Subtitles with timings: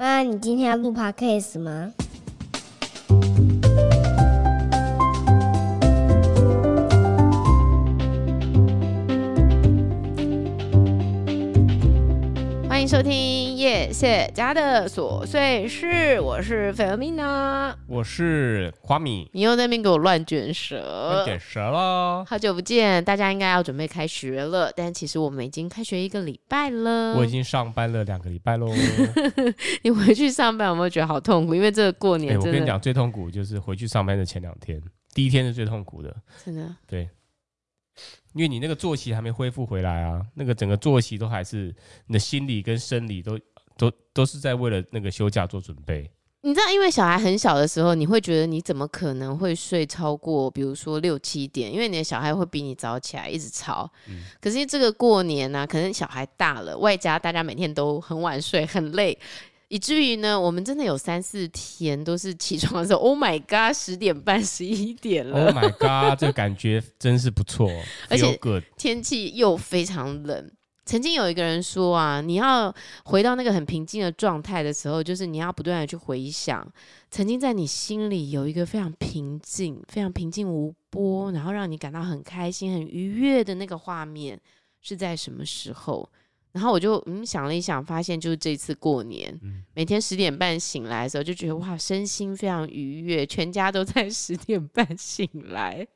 [0.00, 1.92] 妈，你今天要录 podcast 吗？
[12.90, 22.24] 收听叶谢家的琐碎事，我是费尔米娜，我是花米，你又在那边给我乱卷舌，乱卷舌了。
[22.24, 28.66] 好久不见，大家应该要准备开学了，但其实我们已经开学一个礼拜了，我已经上班了两个礼拜喽。
[29.82, 31.54] 你回去上班有没有觉得好痛苦？
[31.54, 34.82] 因为这个过年，欸，我跟你讲，最痛苦就是回去上班的前两天，
[35.14, 36.12] 第一天是最痛苦的，
[36.44, 37.08] 真的，对。
[38.34, 41.74] 因为你那个作息还没恢复回来啊，那个整个作息都还是
[42.06, 43.38] 你的心理跟生理都
[43.76, 46.10] 都都是在为了那个休假做准备。
[46.42, 53.90] 你知道，因为小孩很小的时候，你会觉得你怎么可能会睡超过，比如说六七点，因为你的小孩会比你早起来，一直吵。
[54.08, 54.22] 嗯。
[54.40, 59.18] 可是这个过年呢，啊，可能小孩大了，外加大家每天都很晚睡，很累。
[59.70, 65.46] 以至于呢，我们真的有三四天都是起床的时候，Oh my God，十点半、十一点了。
[65.46, 67.70] Oh my God，这个感觉真是不错，
[68.10, 68.36] 而且
[68.76, 70.50] 天气又非常冷。
[70.84, 76.66] 曾经有一个人说啊，你要回到那个很平静的状态的时候，就是你要不断的去回想，
[77.08, 84.36] 曾经在你心里有一个非常平静、非常平静无波，然后让你感到很开心、很愉悦的那个画面
[84.80, 86.10] 是在什么时候？
[86.52, 95.86] 然后我就嗯想了一想，发现就是这次过年，嗯、每天十点半醒来的时候，就觉得哇，身心非常愉悦，全家都在 十点半醒来，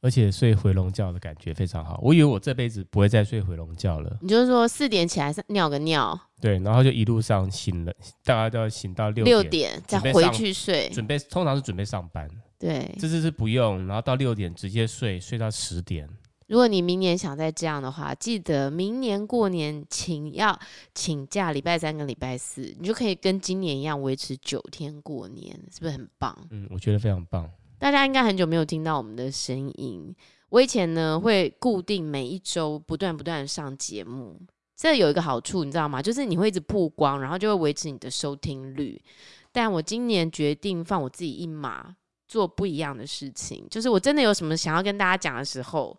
[0.00, 2.00] 而且睡回笼觉的感觉非常好。
[2.02, 4.18] 我以为我这辈子不会再睡回笼觉了。
[4.20, 16.08] 你就是说四点起来尿个尿，对，然后就一路上醒了，大概都要醒到六六点再回去睡，准备通常是准备上班，对，这次是不用，然后到六点直接睡，睡到十点。
[16.52, 20.60] 如果你明年想再这样的话，记得明年过年请要
[20.94, 26.36] 请假，礼拜三跟礼拜四，你就可以跟今年一样维持九天过年，是不是很棒？
[26.50, 27.50] 嗯，我觉得非常棒。
[27.78, 30.14] 大家应该很久没有听到我们的声音。
[30.50, 34.38] 我以前呢会固定每一周不断不断上节目，
[34.76, 36.02] 这有一个好处，你知道吗？
[36.02, 39.02] 就是你会一直曝光，然后就会维持你的收听率。
[39.50, 41.96] 但我今年决定放我自己一马，
[42.28, 45.98] 做不一样的事情，就是我真的有什么想要跟大家讲的时候。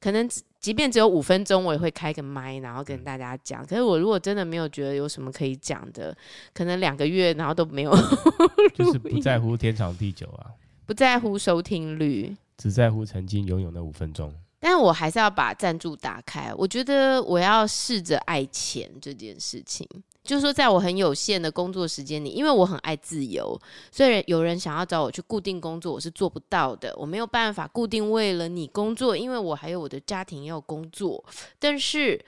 [0.00, 0.28] 可能
[0.60, 3.64] 即便只有五分钟，我也会开个麦，然后跟大家讲。
[3.66, 6.16] 可是我如果真的没有觉得有什么可以讲的，
[6.54, 7.92] 可能两个月然后都没有，
[8.74, 10.50] 就是不在乎天长地久啊，
[10.86, 14.32] 不在乎收听率，只在乎曾经拥有那五分钟。
[14.60, 16.52] 但是我还是要把赞助打开。
[16.56, 19.88] 我觉得我要试着爱钱这件事情。
[20.28, 23.58] 就是说，在我很有限的工作时间里，因为我很爱自由，
[23.90, 26.94] 所以有人想要找我去固定工作，我是做不到的。
[26.98, 31.24] 我没有办法固定为了你工作，因为我还有我的家庭要工作。
[31.58, 32.22] 但是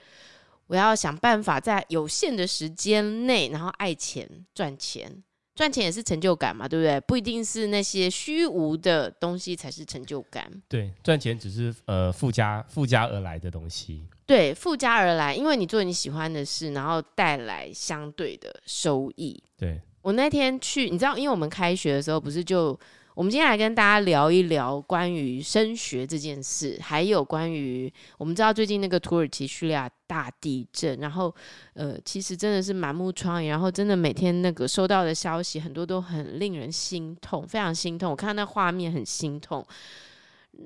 [0.65, 5.23] 我要想办法在有限的时间内，然后爱钱赚钱。
[5.55, 6.99] 赚钱也是成就感嘛，对不对？
[7.01, 10.49] 不一定是那些虚无的东西才是成就感。
[10.67, 14.05] 对，赚钱只是呃附加附加而来的东西。
[14.25, 19.43] 对，附加而来，因为你做你喜欢的事，然后带来相对的收益。
[19.57, 22.79] 对，我那天去，你知道，因为我们开学的时候不是就。
[23.13, 31.33] 我们今天来跟大家聊一聊关于升学这件事，还有关于我们知道最近那个土耳其叙利亚大地震，然后
[31.73, 38.11] 呃，其实真的是满目疮痍，然后真的每天那个收到的消息很多都很令人心痛，非常心痛。
[38.11, 39.65] 我看到那画面很心痛。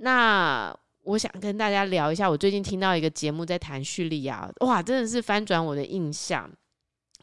[0.02, 6.50] 那我想跟大家聊一下，我最近听到一个节目在谈叙利亚，哇，真的是翻转我的印象。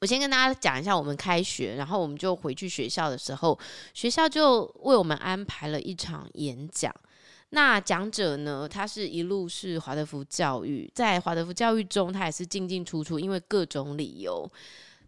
[0.01, 3.59] 我先跟大家讲一下，我们开学，然后我们就回去学校的时候，
[3.95, 6.95] 学校就为我们安排了一场演讲。
[7.55, 14.51] 那讲者呢，他是一路是华德福教育，在华德福教育中，他也是进进出出，因为各种理由。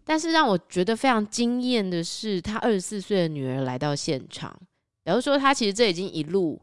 [0.04, 4.54] 但是让我觉得非常惊艳的是，他二十四岁的女儿来到现场，
[5.02, 6.60] 比如说他其实这已经一路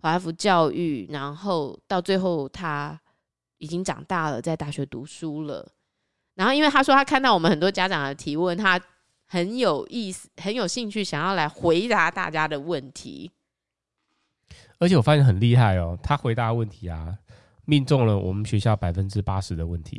[0.00, 3.00] 华德福教育，然后到最后他
[3.56, 5.66] 已经长大了，在大学读书了。
[6.34, 8.78] 然后，因为他说他看到我们很多家长的提问，他
[9.24, 13.30] 很有意思，很有兴趣，想要来回答大家的问题。
[14.78, 17.16] 而且我发现很厉害哦，他回答问题啊，
[17.64, 19.96] 命中了我们学校百分之八十的问题。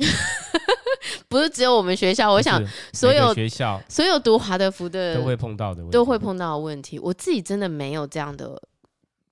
[1.28, 2.60] 不是只有我们学校，我想
[2.92, 6.98] 所有学校，所有读华德福的都会碰到的问题，都会碰到的问题。
[6.98, 8.60] 我自己真的没有这样的。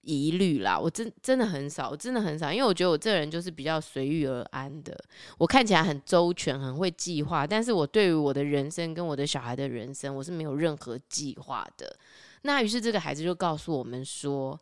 [0.02, 4.98] 疑虑啦，我真真的很少，我真的很少，因为我觉得我这个人就是比较随遇而安的。
[5.36, 11.94] 我看起来很周全，很会计划，但是我对于我的人生跟我的小孩的人生，我是没有任何计划的。
[12.42, 14.58] 那于是这个孩子就告诉我们说，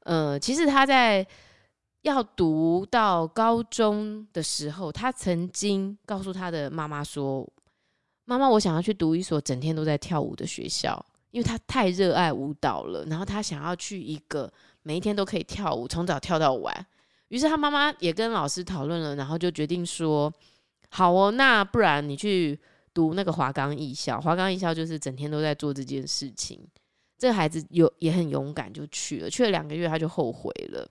[0.00, 1.26] 呃，其实他在
[2.02, 7.46] 要读到高中的时候，他曾经告诉他的妈妈说
[8.24, 13.04] ：“妈妈，我想要去读一所整天都在跳舞的学校，因为他太热爱舞蹈了。
[13.04, 14.50] 然后他想要去一个
[14.82, 16.74] 每一天都可以跳舞，从早跳到晚。
[17.28, 20.32] 于是他妈妈也跟老师讨论了，然后就决定说：
[20.88, 22.58] 好哦，那不然你去
[22.94, 24.18] 读那个华冈艺校。
[24.18, 26.58] 华冈艺校就是整天都在做这件事情。
[27.20, 29.30] 这个孩子有也很勇敢，就去了。
[29.30, 30.90] 去了两个月，他就后悔了。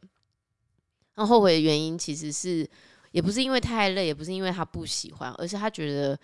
[1.16, 2.66] 然后后悔的原因其实是，
[3.12, 6.18] 也不是因为太累，也不是因为他不喜欢，而是他觉得。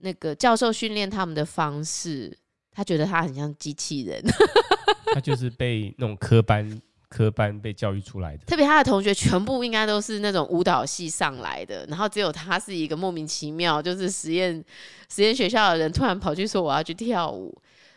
[0.00, 2.30] 那个教授训练他们的方式，
[2.70, 4.22] 他觉得他很像机器人。
[5.14, 8.44] 他就是被那种科班科班被教育出来的。
[8.44, 14.62] 特别他的同学全部应该都是那种舞蹈系上来的，然后只有他是一个莫名其妙，就是实验
[15.08, 17.56] 实验学校的人突然跑去说我要去跳舞，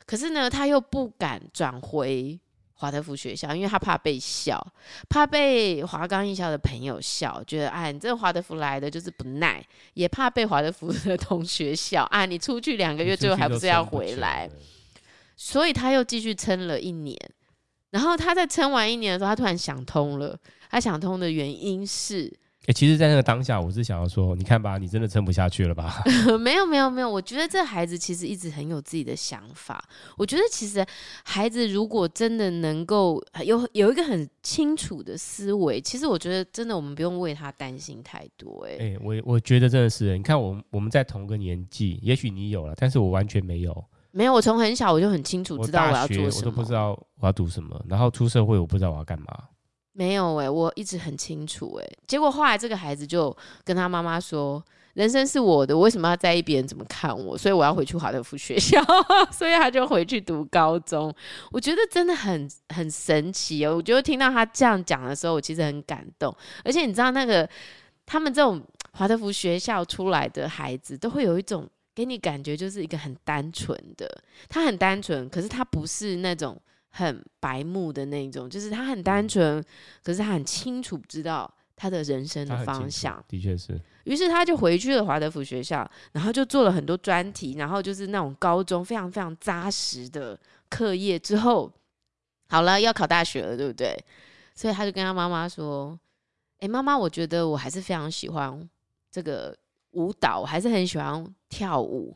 [0.09, 2.39] 可是呢，他又不敢转回。
[2.73, 4.59] 华德福学校，因为他怕被笑，
[5.07, 9.63] 怕被华冈艺校的朋友笑，觉得哎，你这个华德福来的就是不耐，
[9.93, 14.49] 也怕被华德福的同学笑啊，你出去两个月，最后还不是要回来，
[15.35, 17.15] 所以他又继续撑了一年，
[17.91, 20.35] 然后他在撑完一年的时候，他突然想通了，
[20.71, 22.33] 他想通的原因是。
[22.67, 26.03] 欸、其实，在那个当下，我是想要说，你看吧，你真的撑不下去了吧？
[26.39, 27.09] 没有，没有，没有。
[27.09, 29.83] 我觉得这孩子其实一直很有自己的想法。
[30.17, 30.85] 我觉得，其实
[31.23, 38.77] 孩子如果真的能够有有一个很清楚的思维，其实我觉得真的我们不用为他担心太多、欸。
[38.77, 43.83] 哎，哎，我我觉得真的是，你看我们我们在同个年纪，也许你有了，但是我完全没有。
[44.11, 49.25] 没有，我从很小我就很清楚知道我要做什么，我都不知道我要读什么，然后出社会我不知道我要干嘛。
[49.91, 54.63] 没有哎、我一直很清楚哎、结果后来这个孩子就跟他妈妈说
[54.93, 57.37] ：“人生是我的，我为什么要在意别人怎么看我？
[57.37, 58.81] 所以我要回去华德福学校。
[59.31, 61.13] ”所以他就回去读高中。
[61.51, 63.75] 我觉得真的很很神奇哦。
[63.75, 66.33] 我觉得听到他这样讲的时候，我其实很感动。
[66.63, 67.49] 而且你知道，那个
[68.05, 68.61] 他们这种
[68.93, 74.09] 华德福学校出来的孩子，都会有一种给你感觉，就是一个很单纯的。
[74.47, 76.57] 他很单纯，可是他不是那种。
[76.89, 79.63] 很白目的那种，就是他很单纯，
[80.03, 83.23] 可是他很清楚知道他的人生的方向。
[83.27, 83.79] 的确是。
[84.05, 91.19] 于是他就回去了华德福学校，然后就做了很多专题，然后就是那种高中非常非常扎实的课业。
[91.19, 91.71] 之后
[92.49, 93.95] 好了，要考大学了，对不对？
[94.55, 95.97] 所以他就跟他妈妈说
[96.59, 98.67] ：“哎，妈妈，我觉得我还是非常喜欢
[99.11, 99.55] 这个
[99.91, 102.15] 舞蹈，我还是很喜欢跳舞。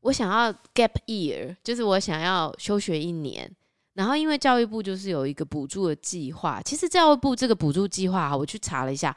[0.00, 3.48] 我想要 gap year，就是我想要休学一年。”
[3.94, 9.14] 然后，因为教育部就是有一个补助的计划，其实教育部这个补助计划，我去查了一下，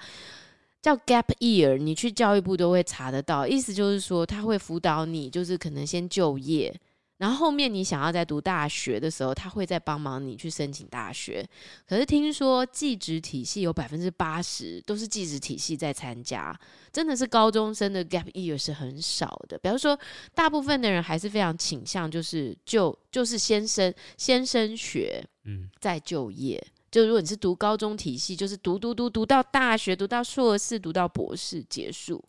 [0.82, 3.48] 叫 Gap Year，你去教育部都会查得到。
[3.48, 6.78] 意思就是说，他会辅导你，就是可能先就业。
[7.18, 11.48] 然后后面你想要在读大学的时候，他会再帮忙你去申请大学。
[11.88, 16.54] 可是听说技职体系有百分之八十都是技职体系在参加，
[16.92, 19.58] 真的是高中生的 gap year 是很少的。
[19.60, 19.98] 比方说，
[20.34, 26.62] 大部分的人还是非常倾向就是就就是先升先升学，嗯，再就业。
[26.92, 32.22] 就如果你是读高中体系，就是读读读读到大学，读到硕士，读到博士结束。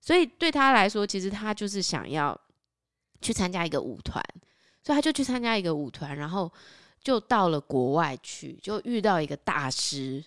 [0.00, 2.40] 所以对他来说，其实他就是想要。
[3.20, 4.22] 去参加一个舞团，
[4.82, 6.52] 所以他就去参加一个舞团，然后
[7.02, 10.22] 就到了国外去，就遇到一个大师。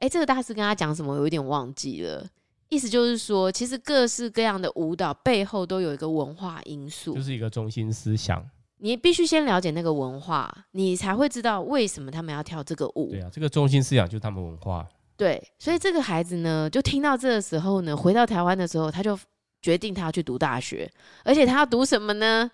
[0.00, 1.12] 诶，这个大师跟他讲什么？
[1.12, 2.26] 我有点忘记了。
[2.68, 8.46] 意思就是说，其实各式各样的舞蹈背后都有一个文化因素，就是一个中心思想。
[8.76, 13.10] 你必须先了解那个文化，你才会知道为什么他们要跳这个舞。
[13.10, 14.86] 对啊，这个中心思想就是他们文化。
[15.16, 19.18] 对，所以这个孩子呢，就听到这个时候呢，回到台湾的时候，他就。
[19.60, 20.90] 决定他要去读大学，
[21.24, 22.50] 而且他要读什么呢？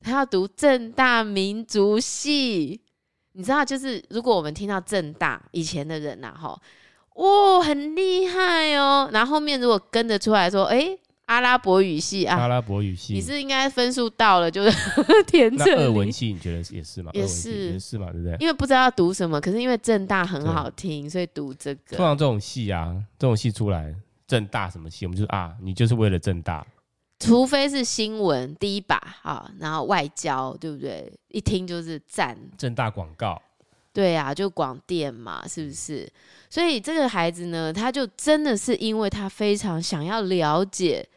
[0.00, 2.80] 他要读正大民族系。
[3.32, 6.58] 你知道，就是如果我们听到正大以前的人呐，哈，
[7.16, 9.10] 哇，很厉害哦。
[9.12, 14.70] 然后后面如果跟着出来说，哎，阿拉伯语系啊，阿拉伯语系，你是应该分数到了，就是
[15.26, 15.76] 填这。
[15.76, 17.10] 俄文系你觉得也是吗？
[17.12, 18.36] 也是，也是嘛，对不对？
[18.40, 21.96] 因为不知道要读什么，可是因为正大很好听，所以读这个。
[21.96, 23.94] 通常这种系啊，这种系出来。
[24.26, 25.06] 政大什么系？
[25.06, 26.66] 我们就是啊，你就是为了正大，
[27.18, 31.12] 除非是新闻第一把啊，然后外交对不对？
[31.28, 32.36] 一听就是赞。
[32.58, 33.40] 正大广告，
[33.92, 36.10] 对啊，就广电嘛，是不是？
[36.50, 41.08] 所以这个孩子呢，他就真的是因为他非常想要了解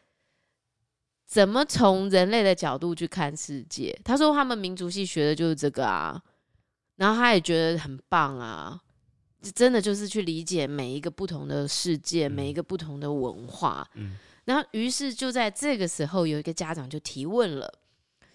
[1.28, 3.98] 怎么从人类的角度去看世界。
[4.04, 6.22] 他说他们民族系学的就是这个啊，
[6.96, 8.80] 然后他也觉得很棒啊。
[9.42, 13.88] 真的就是去理解每一个不同的世界，嗯、每一个不同的文化。
[13.96, 17.72] 嗯，然后于是就在这个时候，有一个家长就提问了，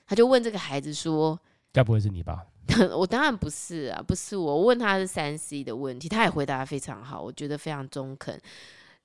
[0.07, 1.39] 他就问这个孩子说
[1.73, 2.45] ：“该不会是你吧？”
[2.97, 4.57] 我当然不是啊，不是我。
[4.57, 8.41] 我问他是三 C 的问题，他也回答得非常好，我觉得非常中肯。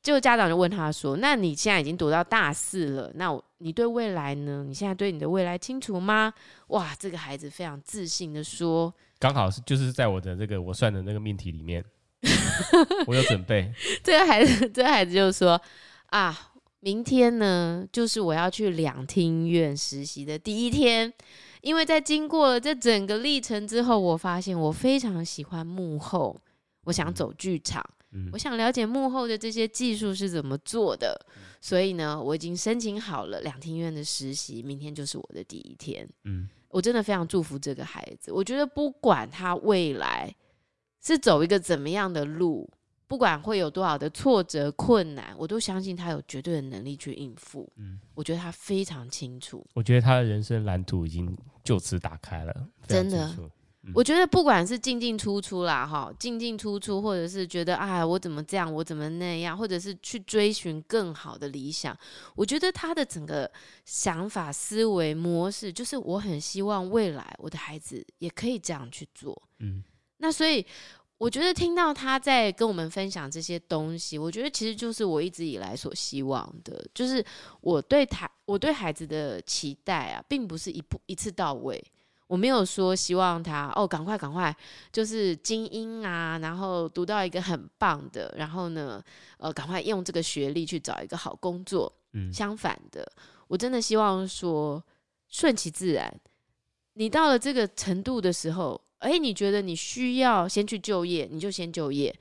[0.02, 4.64] 就家长就问他说：“那你现在已经读到大四了，那你对未来呢？
[4.66, 6.34] 你现在对你的未来清楚吗？”
[6.68, 11.84] 哇，这个孩子非常自信的说：“刚好是就是在我的这个我算的那个命题里面，
[13.06, 13.72] 我有准备。”
[14.04, 15.62] 这个孩子，这个孩子就说
[16.08, 21.14] ：“啊，明天呢，就是我要去两厅院实习的第一天。”
[21.62, 26.34] 因为在经过了这整个历程之后，我发现我非常喜欢幕后，
[26.86, 27.84] 我想走剧场，
[28.14, 36.08] 嗯、我想了解幕后的这些技术是怎么做的，嗯、所以呢，我已经申请好了两厅院的实习，明天就是我的第一天。
[36.24, 40.34] 嗯，我真的非常祝福这个孩子，我觉得不管他未来
[41.02, 42.70] 是走一个怎么样的路。
[43.08, 47.68] 不管会有多少的挫折困难，我都相信他有绝对的能力去应付。
[47.78, 49.66] 嗯，我觉得他非常清楚。
[49.74, 53.36] 我觉得他的人生蓝图已经就此打开了，真的。
[53.90, 61.98] 嗯、我觉得不管是进进出出啦，哈，进进出出，或者是觉得哎，我怎么这样，我怎么那样，或者是去追寻更好的理想，
[62.36, 63.50] 我觉得他的整个
[63.84, 69.42] 想法、思维模式，就是我很希望未来我的孩子也可以这样去做。
[69.60, 69.84] 嗯，
[70.18, 70.66] 那所以。
[71.20, 77.22] 我觉得听到他在跟我们分享这些东西，我觉得其实就是我一直以来所希望的，就是
[77.60, 81.84] 我对他，我对孩子的期待啊，并不是一步一次到位。
[82.30, 84.56] 我没有说希望他哦，赶快赶快
[84.94, 89.04] 就是精英啊，然后读到一个很棒的，然后呢，
[89.40, 91.92] 呃，赶快用这个学历去找一个好工作。
[92.14, 93.12] 嗯，相反的，
[93.48, 94.82] 我真的希望说
[95.28, 96.14] 顺其自然。
[96.94, 98.80] 你到了这个程度的时候。
[99.00, 102.14] 哎，你觉得你需要先去就业，你就先就业。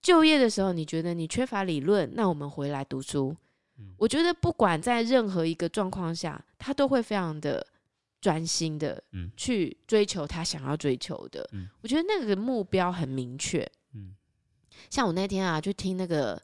[0.00, 3.34] 就业的时候，你觉得你缺乏理论，那我们回来读书。
[3.76, 7.66] 嗯，我觉得不管在任何一个状况下，他都会非常的
[8.22, 9.04] 专心的
[9.36, 11.46] 去追求他想要追求的。
[11.52, 13.70] 嗯，我觉得那个目标很明确。
[13.92, 14.14] 嗯，
[14.88, 16.42] 像我那天啊，就听那个。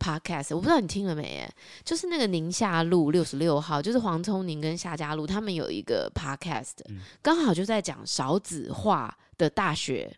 [0.00, 1.40] Podcast，我不知道你听了没？
[1.40, 6.74] 哎，就是那个宁夏路六十六号，就是黄聪宁跟夏家路他们有一个 Podcast，
[7.20, 10.16] 刚好就在讲少子化的大学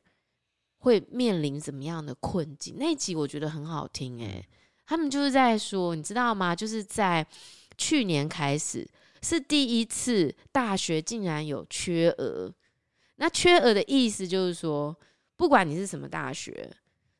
[0.80, 2.76] 会面临怎么样的困境。
[2.78, 4.46] 那一集我觉得很好听，哎，
[4.84, 6.54] 他们就是在说，你知道吗？
[6.54, 7.26] 就是在
[7.78, 8.86] 去年开始
[9.22, 12.52] 是第一次大学竟然有缺额。
[13.16, 14.96] 那缺额的意思就是说，
[15.36, 16.70] 不管你是什么大学，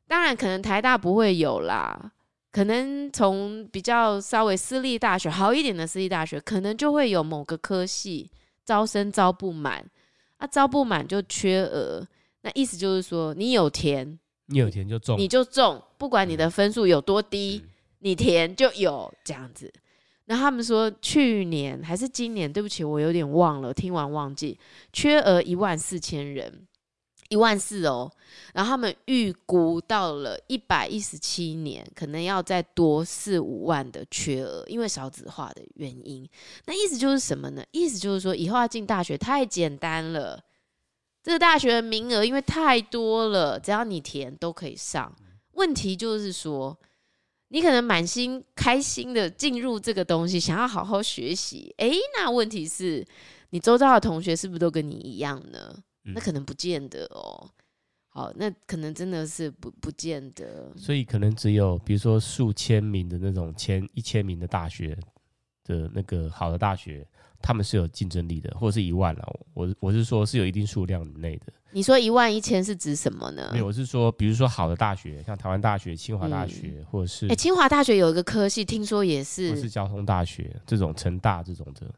[0.07, 2.11] 当然可能台大不会有啦。
[2.51, 8.29] 可能从比较稍微私立大学好一点的私立大学，可能就会有某个科系
[8.65, 9.89] 招生招不满，
[10.35, 12.05] 啊，招不满就缺额，
[12.41, 19.71] 那意思就是说你有填，你有填就中，你就中，不管你的分数有多低，嗯、你填就有这样子。
[20.31, 24.57] 那他们说去年还是今年，对不起，我有点忘了，听完忘记，
[24.93, 26.65] 缺额一万四千人。
[27.27, 28.11] 一万四哦，
[28.53, 36.27] 然后他们预估到了一百一十七年，可能要再多四五万的缺额，因为少子化的原因。
[36.65, 37.63] 那意思就是什么呢？
[37.71, 40.41] 意思就是说，以后要进大学太简单了，
[41.23, 45.13] 这个大学的名额因为太多了，只要你填都可以上。
[45.53, 46.77] 问题就是说，
[47.51, 51.73] 你可能满心开心的进入这个东西，想要好好学习。
[51.77, 53.05] 诶，那问题是
[53.49, 55.77] 你周遭的同学是不是都跟你一样呢？
[56.03, 57.47] 那可能不见得哦，
[58.09, 64.97] 好，那可能真的是不不见得，所以可能只有比如说数千名的那种千一千名的大学
[65.65, 67.07] 的那个好的大学，
[67.41, 69.39] 他们是有竞争力的，或者是一万了。
[69.53, 71.53] 我我是说是有一定数量以内的。
[71.71, 73.49] 你说一万一千是指什么呢？
[73.53, 81.89] 没有，我是说，比如说好的大学，像台湾大学、清华大学，嗯、或者是哎，清华大学有一个科系，听说也是，或是交通大学这种成大这种的。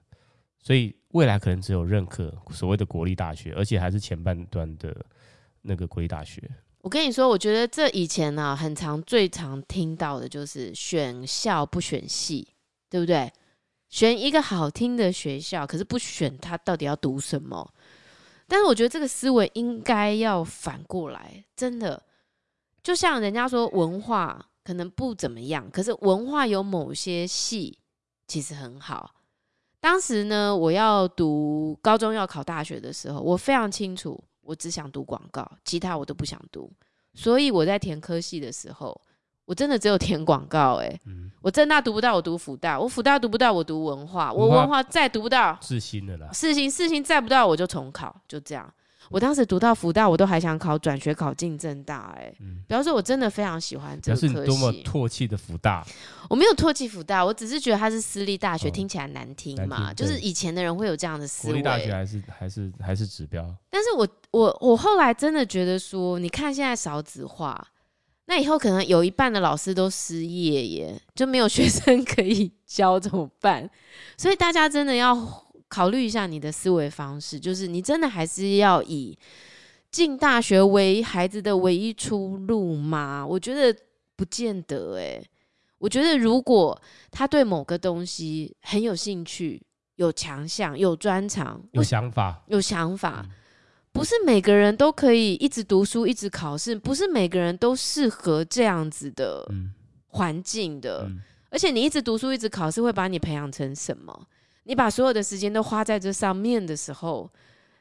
[0.60, 4.96] 所以未来可能只有认可所谓的国立大学，而且还是前半段的
[5.62, 6.42] 那个国立大学。
[6.82, 12.48] 我跟你说，我觉得这以前呢、啊，很常最常听到的就是选校不选系，
[12.90, 13.32] 对不对？
[13.94, 17.72] 选一个好听的学校，可是不选他到底要读什么。
[18.48, 22.02] 但是我觉得这个思维应该要反过来，真的，
[22.82, 27.78] 就像人家说文化可能不怎么样，可是文化有某些系
[28.28, 29.14] 其实很好。
[29.80, 36.74] 当时呢，我要读高中要考大学的时候，我非常清楚，我只想读广告，其他我都不想读。
[37.14, 39.00] 所以我在填科系的时候，
[39.46, 40.88] 我真的只有填广告、欸。
[40.88, 48.72] 哎、嗯，我政大读不到，我读辅大；我辅大读不到，我读文化；我文化再读不到，四星的啦，四星四星再不到，我就重考，就这样。
[49.10, 54.34] 我当时读到福大，我都还想考转学考进政大、欸，哎、嗯，比方说我真的非常喜欢这个科系。
[54.34, 55.86] 是你多么唾弃的辅大？
[56.30, 59.94] 我没有唾弃福大，我只是觉得它是私立大学，哦、听起来难听嘛。
[59.94, 61.54] 听就是以前的人会有这样的思维。
[61.54, 63.46] 私立大学还是还是还是指标。
[63.70, 67.68] 但是我我我后来真的觉得说，你看现在少子化，
[68.26, 73.70] 那以后可能有一半的老师都失业耶，就没有 学生可以教，怎么办？
[74.18, 75.16] 所以大家真的要
[75.68, 79.18] 考虑一下你的思维方式，就是你真的还是要以
[79.92, 83.26] 进大学为孩子的唯一出路吗？
[83.28, 83.78] 我觉得
[84.16, 85.22] 不见得诶。
[85.80, 89.62] 我觉得如果他对某个东西很有兴趣、
[89.98, 93.26] 有强项、有专长、有想法、有想法。
[93.94, 99.48] 不是每个人都可以一直读书、一直考试，不是每个人都适合这样子的
[100.08, 101.08] 环境的。
[101.52, 104.28] 而且你一直读书、一直考试，会把你培养成什么？
[104.64, 107.30] 你把所有的时间都花在这上面的时候，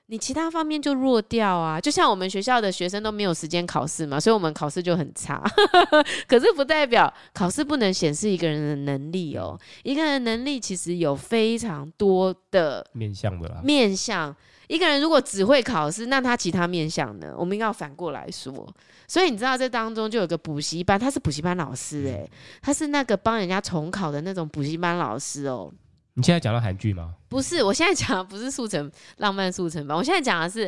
[0.07, 1.81] 你其他方面就弱掉啊。
[1.81, 5.43] 就像我们学校的学生都没有时间考试嘛，所以我们考试就很差。
[6.29, 9.59] 可是不代表考试不能显示一个人的能力哦。
[9.83, 14.37] 一个人的能力其实有非常多的面向的啦，面向。
[14.73, 17.35] 一个人如果只会考试，那他其他面向呢？
[17.37, 18.67] 我们应该要反过来说。
[19.07, 22.31] 所以你知道这当中就有个补习班，他是补习班老师诶、欸，
[22.63, 25.75] 他是那个帮人家重考的那种补习班老师哦、喔。
[26.15, 27.15] 你现在讲到韩剧吗？
[27.29, 30.67] 不是，我现在讲的不是速成浪漫速成班，我现在讲的是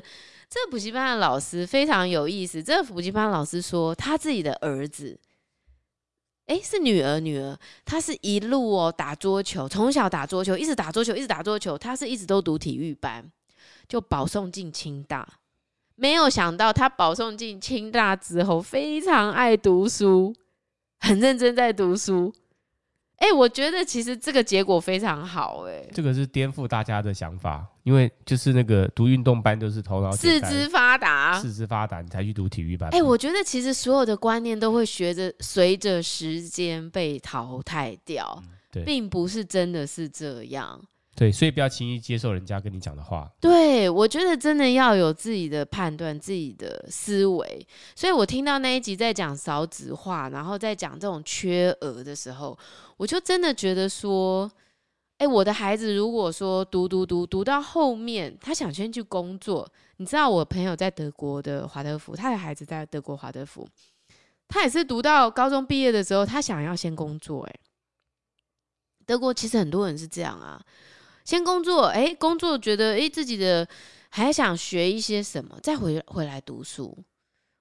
[0.50, 2.62] 这个补习班的老师非常有意思。
[2.62, 5.18] 这个补习班老师说他自己的儿子，
[6.48, 13.24] 诶，是女儿女儿，她是一路哦打桌球，从小打桌球，一直打桌球，一直打桌球，她是一直都读体育班。
[13.88, 15.26] 就保送进清大，
[15.94, 20.34] 没有想到他保送进清大之后，非常爱读书，
[21.00, 22.32] 很认真在读书。
[23.16, 32.90] 哎、欸，我觉得其实这个结果非常好、欸，哎，这个是颠覆大家的想法，因为就是那个读运动班都是头脑四肢发达，四肢发达你才去读体育班。
[32.90, 38.42] 哎、欸，我觉得其实所有的观念都会学着随着时间被淘汰掉，
[38.84, 40.82] 并不是真的是这样。
[41.16, 43.30] 对，所以不要轻易接受人家跟你讲的话。
[43.40, 47.66] 对，我觉得真的要有自己的判断、自己的思维。
[47.94, 52.58] 所以我听到那一集在讲少子化，然后在讲这种缺额的时候，
[52.96, 54.50] 我就真的觉得说，
[55.18, 59.70] 哎，我的孩子如果说读读读读到后面，他想先去工作。
[59.98, 63.68] 你知道，我朋友在德国的华德福，他的孩子在德国华德福，
[64.48, 67.44] 他也是读到高中毕业的时候，他想要先工作。
[67.44, 67.54] 哎，
[69.06, 70.60] 德国其实很多人是这样啊。
[71.24, 73.66] 先工作，哎、欸，工作觉得哎、欸，自己的
[74.10, 76.96] 还想学一些什么，再回回来读书。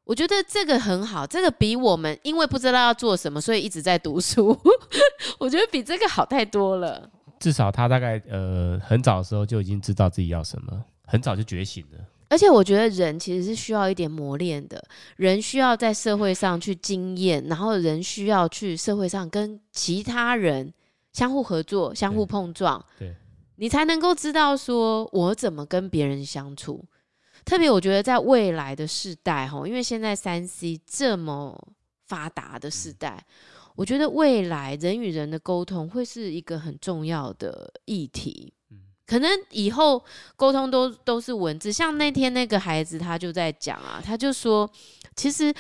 [0.04, 4.58] 我觉得这个很好，这个比我们因为不知道要做什么，所以一直在读书，
[5.40, 7.10] 我觉得比这个好太多了。
[7.40, 12.06] 至少他大概呃很早的时候就已经知道自己要什么，很早就觉醒了。
[12.28, 14.84] 而且我觉得人其实是需要一点磨练的，
[15.16, 20.74] 人需要在社会上去经验，然后人需要去社会上跟其他人
[21.14, 22.84] 相互合作、相互碰撞。
[23.00, 23.08] 对。
[23.08, 23.16] 对
[23.56, 26.84] 你才能够知道说，我怎么跟别人相处。
[27.46, 31.56] 特别我觉得在未来的世代，哈，因为现在三 C 这么
[32.08, 33.26] 发达的时代，
[33.76, 38.54] 我觉得未来人与人的沟通会是一个很重要的议题。
[39.06, 40.04] 可能以后
[40.36, 44.70] 沟通都都是文字，像那天那个孩子他就在讲啊，他就说，
[45.16, 45.54] 其实。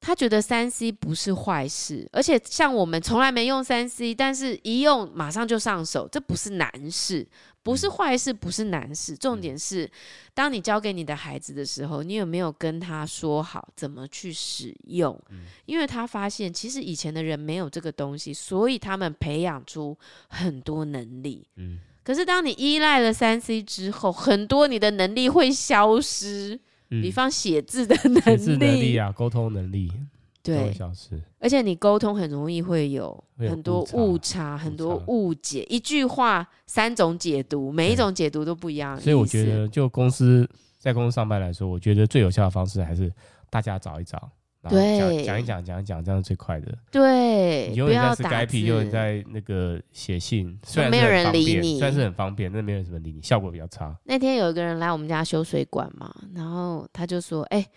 [0.00, 7.28] 他觉得三 C 不是坏事，而且像我们从来没用三 C，但是一用马上就上手，这不是难事，
[7.62, 9.14] 不是坏事，不是难事。
[9.14, 9.90] 重点是，
[10.32, 15.20] 当你教给你的孩子的时候，你有没有跟他说好怎么去使用？
[15.66, 19.94] 因为他发现其实以前的人没有这个东西，所以他们培养出
[20.28, 21.46] 很多能力。
[22.02, 26.58] 可是当你依赖了三 C 之后，很多你的能力会消失。
[26.90, 28.96] 比方写字的能力，写字能力。
[28.96, 29.92] 啊，沟通能力，
[30.42, 30.74] 对，
[31.38, 39.00] 而且你沟通很容易会有很多误差，很多误解，一句话三种解读，每一种解读都不一样。
[39.00, 40.48] 所以我觉得，就公司
[40.78, 43.12] 在公司上班来说，我觉得最有效的方式还是
[43.48, 44.30] 大家找一找。
[44.68, 46.76] 对，讲一讲，讲一讲，这样是最快的。
[46.90, 53.96] 对，你永远在是 Skype，永远在那个写信，虽然没有人理你，虽然是很方便，但没有人什么理你，效果比较差。
[54.04, 57.70] 那天有一个人来我们家修水管嘛，然后他就说：“哎、欸，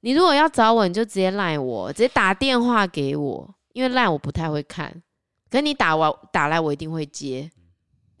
[0.00, 5.02] 你如果要找我，你就直接赖我，直接打电话给我，因为赖我不太会看，
[5.50, 7.50] 可你打完打来，我一定会接。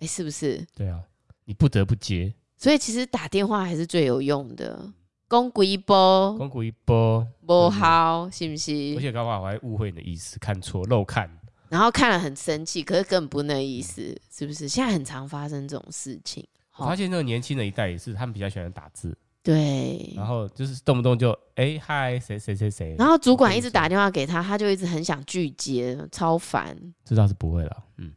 [0.00, 0.62] 欸，是不是？
[0.76, 1.00] 对啊，
[1.46, 2.34] 你不得不接。
[2.58, 4.86] 所以其实打电话还是最有用的。”
[5.32, 8.70] 讲几波，讲几波，不好，是不是？
[8.98, 11.26] 而且刚好我还误会你的意思，看错漏看，
[11.70, 14.68] 然后看了很生气，可是根本不那意思，嗯、是不是？
[14.68, 16.46] 现在很常发生这种事情。
[16.76, 26.76] 我发现那个年轻的一代也是，他们比较喜欢打字，对，然后就是动不动就哎嗨，谁谁谁谁，然后主管一直打电话给他，他就一直很想拒接，超烦。
[27.06, 28.12] 这倒是不会了，嗯，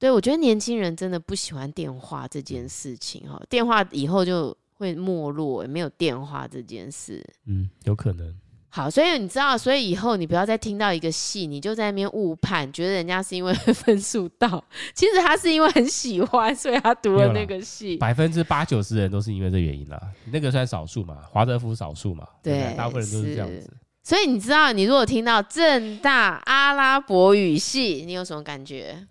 [0.00, 4.56] 对，我觉得年轻人真的不喜欢电话这件事情哈，电话以后就。
[4.76, 7.24] 会没落，也没有电话这件事。
[7.46, 8.34] 嗯，有可能。
[8.68, 14.62] 好，所以你知道，所以以后你不要再听到一个系，你就在那边误判，觉得人家是因为分数到，
[14.94, 17.96] 其实他是因为很喜欢，所以他读了那个系。
[17.96, 19.98] 百分之八九十人都是因为这原因啦，
[20.30, 23.72] 那个算少数嘛，华德福少数嘛，对，对，大部分人都是这样子。
[24.02, 29.06] 所以你知道，你如果听到正大阿拉伯语系，你有什么感觉？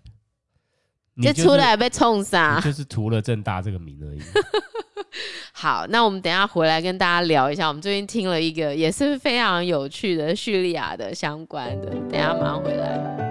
[1.14, 4.20] 你、就是、出来被冲杀，就是图了正大这个名而已。
[5.52, 7.68] 好，那我们等一下回来跟大家聊一下。
[7.68, 13.24] 我们最近听了一个也是非常有趣的叙利亚的相关的，等下马上回来。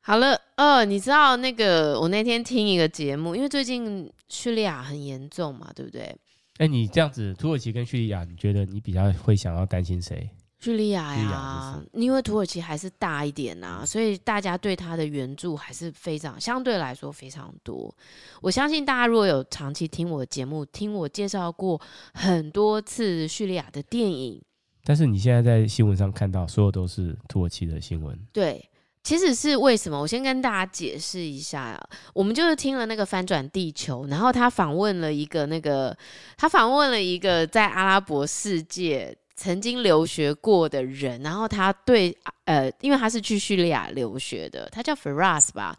[0.00, 6.16] 好了，呃，你知道那个我那天听一个节目，因为最近叙利亚很严重嘛，对不对？
[6.58, 10.28] 哎，你这样子，土耳其跟叙利亚，你觉得你比较会想要担心谁？
[10.58, 17.94] 叙利亚呀，因为土耳其还是大一点呐，所以大家对他的援助还是非常相对来说非常多。
[18.42, 21.80] 我相信大家如果有长期听我的节目，听我介绍过
[22.12, 24.42] 很多次叙利亚的电影，
[24.82, 28.68] 但是你现在在新闻上看到，所有都是土耳其的新闻，对。
[29.02, 29.98] 其实是为什么？
[29.98, 31.80] 我先跟大家解释一下。
[32.12, 35.96] 我们就是听了那个翻转地球，然后他访问了一个那个，
[36.36, 45.74] 他访问了一个在阿拉伯世界曾经留学过的人，然后他对呃，因为他是去叙利亚留学的，他叫 Faras 吧。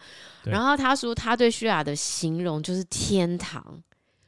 [0.46, 3.64] 然后他说他对叙利亚的形容就是天堂。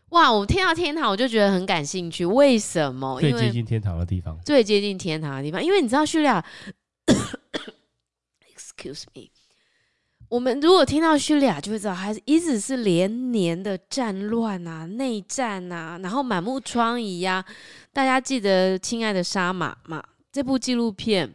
[0.09, 2.25] 哇，我听到天堂我就觉得很感兴趣。
[2.25, 3.19] 为什么？
[3.19, 4.37] 最接近天堂的地方。
[4.45, 6.43] 最接近天堂的地方，因为你知道叙利亚。
[8.81, 9.29] Excuse me，
[10.27, 17.45] 我们如果听到叙利亚，就会知道还是一直是连年的战乱啊、内战啊，然后满目疮痍呀。
[17.93, 20.03] 大家记得《亲爱的沙马》吗？
[20.31, 21.31] 这部纪录片，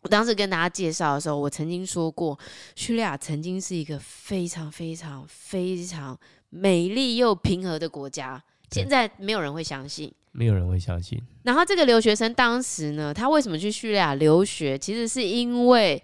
[0.00, 2.36] 我当时跟大家介绍的时候，我曾经说过，
[2.74, 6.18] 叙利亚曾经是一个非常非常非常
[6.50, 8.42] 美丽又平和的国家。
[8.72, 11.22] 现在没有人会相信，没有人会相信。
[11.44, 14.76] 然后这个留学生当时呢，他为什么去叙利亚留学？
[14.76, 16.02] 其实是因为。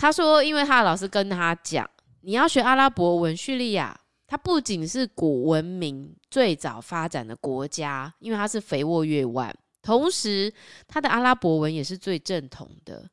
[0.00, 1.88] 他说：“因为他的老师跟他讲，
[2.22, 3.94] 你要学阿拉伯文，叙利亚
[4.26, 10.50] 它不仅是古文明最早发展的国家，因为它是肥沃越万，同时
[10.88, 13.10] 它的阿拉伯文也是最正统的，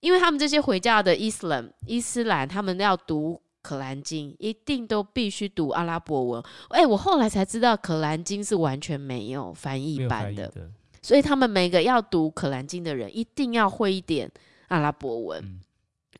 [0.00, 6.42] 因为他们这些回教的伊斯兰伊斯兰，他们要读可兰经，一定都必须读阿拉伯文。
[6.68, 14.30] 哎，我后来才知道，可兰经是完全没有翻译版的，的，所以他们每个要读可兰经的人，一定要会一点
[14.66, 15.42] 阿拉伯文。
[15.42, 15.60] 嗯”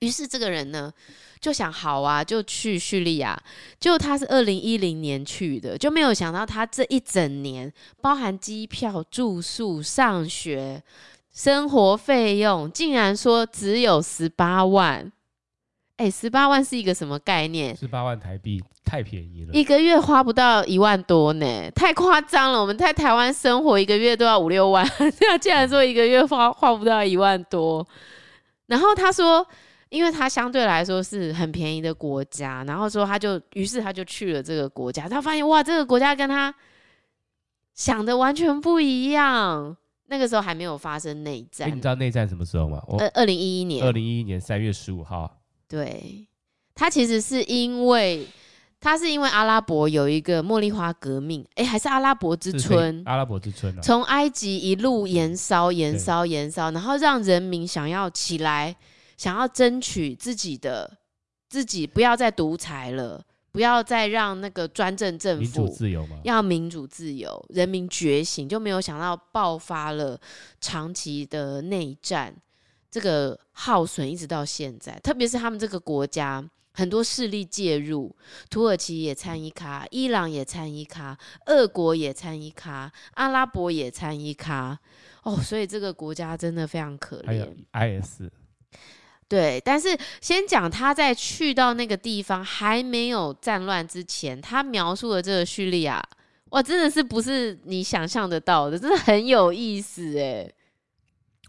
[0.00, 0.92] 于是这个人呢，
[1.40, 3.36] 就想好啊，就去叙利亚。
[3.80, 10.80] 就他是二零一零年去的，就没有想到他这一整年，包含机票、住宿、上学、
[11.32, 15.10] 生活费用，竟然说只有十八万。
[15.96, 17.76] 哎，十八万是一个什么概念？
[17.76, 22.60] 十八万台币太便宜了，一个月花不到一万多呢，太夸张了。
[22.60, 27.84] 我们在台湾生活一个月都要五六万， 现在竟然说一个月花花不到一万多。
[28.68, 29.44] 然后他说。
[29.90, 36.54] 因为他相对来说是很便宜的国家，然后说他就，于是他就去了这个国家，他发现哇，这个国家跟他
[37.74, 39.76] 想的完全不一样。
[40.10, 41.68] 那个时候还没有发生内战。
[41.68, 42.82] 欸，你知道内战什么时候吗？
[42.98, 43.84] 呃，二零一一年。
[43.84, 45.38] 二零一一年三月十五号。
[45.68, 46.26] 对，
[46.74, 48.26] 他其实是因为
[48.80, 53.02] 他是因为阿拉伯有一个茉莉花革命，哎，还是阿拉伯之春？
[53.04, 58.76] 阿拉伯之春啊，从埃及一路延烧、延烧、延烧，然后让人民想要起来。
[59.18, 60.98] 想要争取自己的
[61.50, 66.20] 自己，不要再独裁了，不要再让那个专政政府民主自由吗？
[66.22, 70.18] 要民主自由，人民觉醒，就没有想到爆发了
[70.60, 72.34] 长期的内战，
[72.90, 74.98] 这个耗损一直到现在。
[75.00, 78.14] 特别是他们这个国家很多势力介入，
[78.48, 84.78] 土耳其也参一咖，伊朗也参一咖，俄国也参一咖，阿拉伯也参一咖。
[85.24, 87.26] 哦，所以这个国家真的非常可怜。
[87.72, 88.22] 还有 IS。
[89.28, 96.02] 对，但是先讲他在去到那个地方还没有战乱之前，他描述的这个叙利亚，
[96.48, 100.50] 哇，真的是不是你想象得到的，真的很有意思哎。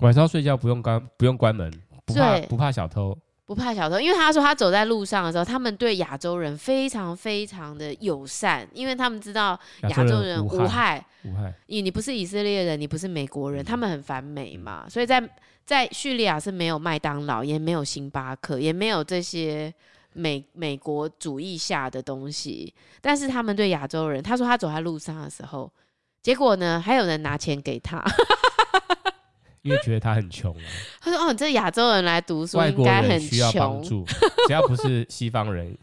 [0.02, 1.72] 晚上睡觉不用关不用关门，
[2.04, 15.24] 不怕不怕小偷，不怕小偷，因为他说他走在路上的时候，他们对亚洲人非常非常的友善，因为他们知道亚洲人无害无害，你你不是以色列人，你不是美国人，嗯、他们很反美嘛，所以在。
[15.70, 19.72] 在叙利亚是没有麦当劳，也没有星巴克，也没有这些
[20.14, 22.74] 美美国主义下的东西。
[23.00, 25.72] 但是他们对亚洲人，他说他走在路上的时候，
[26.24, 28.04] 结果呢，还有人拿钱给他，
[29.62, 30.64] 因为觉得他很穷、啊。
[31.00, 34.04] 他说：“哦，你这亚洲人来读书，外国人需要帮助，
[34.48, 35.78] 只要不是西方人，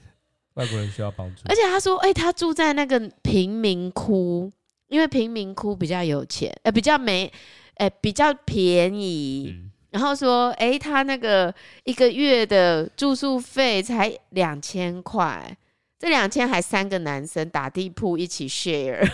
[0.54, 1.42] 外国人需要帮助。
[1.48, 4.50] ”而且他说：“哎、欸，他住在那个贫民窟，
[4.88, 7.32] 因为贫民窟比较有钱，呃，比较没，
[7.74, 9.54] 呃，比较便宜。
[9.54, 11.52] 嗯”然后说：“哎、欸，他那个
[11.84, 15.56] 一个月的住宿费才两千块，
[15.98, 19.00] 这两千还三个男生打地铺一起 share。”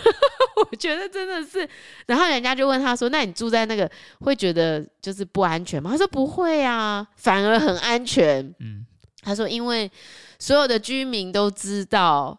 [0.69, 1.67] 我觉得真的是，
[2.05, 8.85] 然后人家就问他说：“那你住在那个会觉得就是不安全吗？”他说：“不会啊，反而很安全。”嗯，
[9.21, 9.89] 他说：“因为
[10.37, 12.37] 所有的居民都知道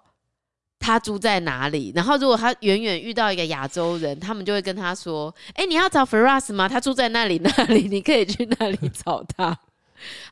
[0.78, 6.68] 他住在哪里，然后如果他远远遇到一个亚洲人，他们就会跟他说：‘哎，你要找 Firas 吗？
[6.68, 9.58] 他住在那里， 那里你可以去那里 找他。’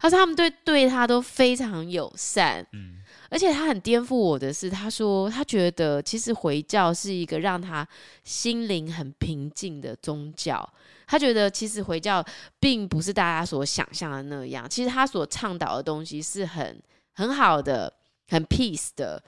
[0.01, 2.67] 他说他们对对他都非常友善。
[2.73, 2.99] 嗯。”
[3.31, 7.89] 而且他很颠覆我的是，他说他觉得其实回教是一个让他
[8.25, 10.69] 心灵很平静的宗教。
[11.07, 12.23] 他觉得其实回教
[12.61, 16.79] 并不是大家所想象的那样，其实他所倡导的东西是很
[17.15, 17.91] 很好的、
[18.29, 19.23] 很 peace 的。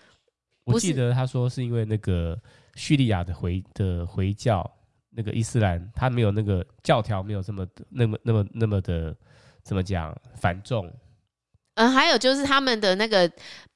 [0.64, 2.38] 我记得他说是因为那个
[2.74, 4.68] 叙利亚的回的回教
[5.11, 9.16] 那个伊斯兰，他没有那个教条没有这么那么那么那么的
[9.62, 10.90] 怎么讲繁重。
[11.74, 13.31] 嗯，还有就是他们的那个。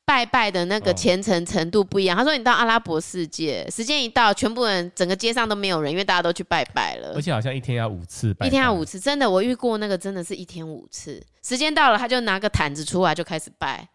[0.08, 2.16] 拜拜的那个虔诚程度不一样。
[2.16, 7.12] 他说：“你到阿拉伯世界，时间一到，全部人整个街上都没有人，因为大家都去拜拜了。
[7.14, 11.22] 而且好像一天要五次拜拜，一天要五次，真的，我遇过那个真的是一天五次。
[11.42, 13.86] 时间到了，他就拿个毯子出来就开始拜。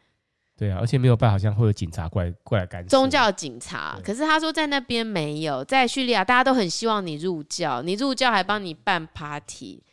[0.58, 2.88] 对啊，而且没有拜，好像会有警察过来过来干涉。
[2.90, 9.84] 宗教警察，可是他说在那边没有，在叙利亚大家都很希望你入教，你入教还帮你办 party。”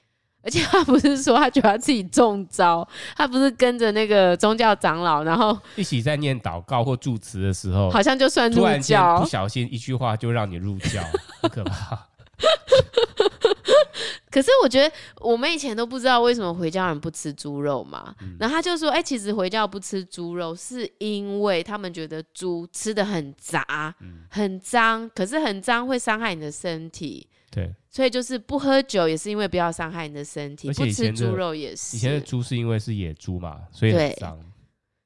[0.43, 11.03] 而且他不是说他觉得他自己中招，他不是跟着那个宗教长老，然后一起在念祷告或祝词的时候，好像就算入教，不小心一句话就让你入教，
[11.43, 12.07] 很可怕。
[14.31, 27.27] 可是我觉得我们以前都不知道为什么回教人不吃猪肉嘛，嗯、然后他就说，哎、欸，其实回教不吃猪肉是因为他们觉得猪吃的很杂，嗯、很脏，可是很脏会伤害你的身体。
[27.51, 31.97] 对，所以就是不喝酒也是因为不要伤害你的身体，不吃猪肉也是。
[31.97, 34.39] 以前的猪是因为是野猪嘛，所以很脏，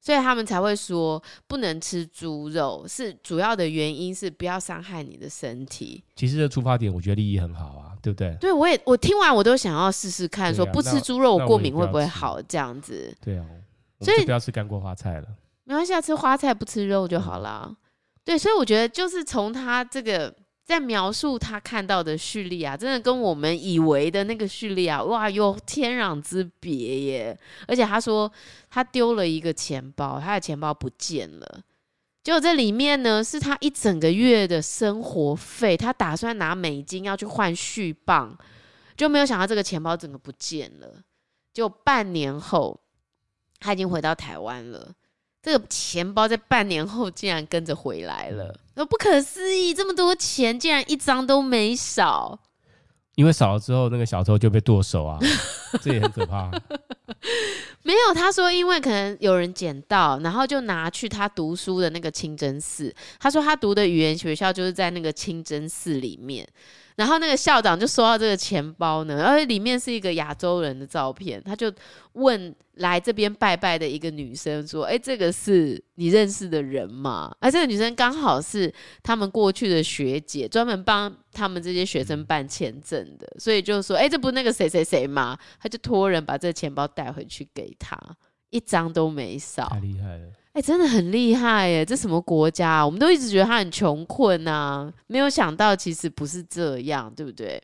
[0.05, 6.05] 所以他们才会说不能吃猪肉，是主要的原因是不要伤害你的身体。
[6.15, 8.37] 其实这出发点我觉得利益很好啊，对不对？
[8.39, 13.17] 对，我也我听完我都想要试试看，说不吃猪肉我过敏会不会好这样子？
[13.23, 13.47] 对啊，
[14.01, 15.29] 所以不要吃干锅花菜了，
[15.65, 17.65] 没关系，吃花菜不吃肉就好了。
[17.71, 17.77] 嗯、
[18.27, 20.35] 对，所以我觉得就是从他这个。
[20.65, 27.39] 在描述他看到的叙利亚，真的跟我们以为的那个叙利亚，哇，有天壤之别耶！
[27.69, 28.33] 而且他说
[28.71, 31.61] 他丢了一个钱包，他的钱包不见了，
[32.23, 38.35] 结果这里面呢是他一整个月的生活费，他打算拿美金要去换续棒，
[38.97, 41.03] 就没有想到这个钱包整个不见了。
[41.53, 42.81] 就半年后，
[43.61, 44.93] 他已经回到台湾了。
[45.45, 49.75] 这个钱包在半年后竟然跟着回来了，那不可思议！
[49.75, 52.39] 这么多钱竟然一张都没少，
[53.15, 55.19] 因为少了之后，那个小偷就被剁手啊，
[55.83, 56.51] 这也很可怕。
[57.83, 62.95] 没有，他说因为可能有人捡到，然后就拿去他读书的那个清真寺。
[63.21, 66.49] 他说他读的语言学校就是在那个清真寺里面。
[66.97, 71.73] 然后那个校长就收到这个钱包呢，而且里面是一个亚洲人的照片，他就
[72.13, 87.99] 问来这边拜拜的一个女生说：“哎，这个是你认识的人吗？”而这个女生刚好是他们过去的学姐，专门帮他们这些学生办签证的，所以就说：“哎，这不那个谁谁谁吗？”他就托人把这个钱包带回去给他，
[88.51, 90.29] 一张都没少，太厉害了。
[90.55, 91.85] 哎、真的很厉害耶！
[91.85, 92.87] 这什么国家？
[92.87, 97.61] 我们都一直觉得他很穷困啊，没有想到其实不是这样，对不对？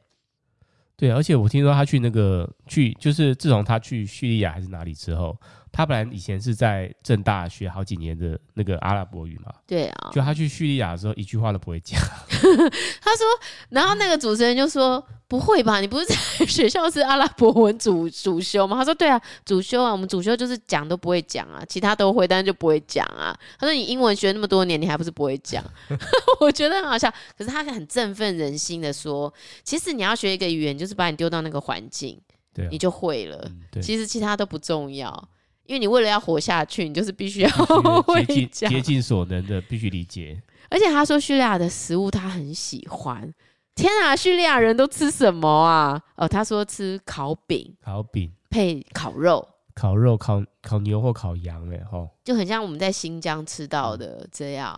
[0.96, 5.36] 对，而且我听说他去那个去，就是自从他去叙利亚还是哪里之后。
[5.72, 12.00] 他本来以前是在正大学好几年的那个阿拉伯语嘛，对啊，就他去叙利亚的时候一句话都不会讲。
[13.00, 13.26] 他说，
[13.70, 15.80] 然后那个主持人就说：“不会吧？
[15.80, 16.14] 你不是在
[16.46, 25.64] 学校是阿拉伯文主主修吗？”他说：“对啊，主修啊，我们主修就是讲都不会讲啊，其他都会，但是就不会讲啊。”他说：“你英文学那么多年，你还不是不会讲？”
[26.40, 32.20] 我觉得很好笑，可是他很振奋人心的说：“其实你要学一个语言，就是把你丢到那个环境，
[32.52, 33.48] 对啊，你就会了。
[33.72, 35.28] 嗯，其实其他都不重要。”
[35.70, 37.48] 因为你为了要活下去，你就是必须要
[38.02, 40.36] 会竭尽竭尽所能的必须理解。
[40.68, 43.32] 而且他说叙利亚的食物他很喜欢。
[43.76, 46.02] 天啊，叙利亚人都吃什么啊？
[46.16, 54.76] 哦，他说吃烤饼，烤饼配烤肉，烤肉烤烤牛或烤羊，哎吼，就很像我们在新疆吃到的这样。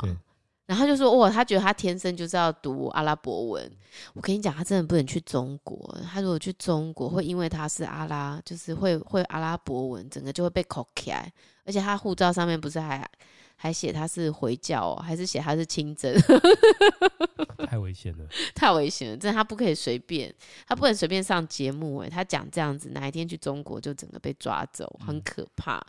[0.67, 3.71] 对，然后就说哇，他觉得他天生就是要读阿拉伯文。
[4.15, 5.99] 我跟你讲，他真的不能去中国。
[6.11, 11.31] 他如果去中国，会因为他是阿拉，就是会会阿拉伯文，整个就会被扣起来。
[11.65, 13.09] 而且他护照上面不是还
[13.55, 16.15] 还写他是回教哦，还是写他是清真？
[17.69, 19.17] 太危险了，太危险了！
[19.17, 20.35] 真的，他不可以随便，
[20.67, 21.99] 他不能随便上节目。
[21.99, 25.77] 哎，他讲这样子，哪一天去中国就整个被抓走，很可怕。
[25.77, 25.87] 嗯、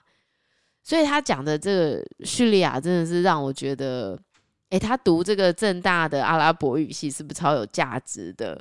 [0.83, 4.17] 所以他讲的这个叙利亚真的是让我觉得，
[4.73, 8.59] 哎，他读这个正大的阿拉伯语系是不是超有价值的？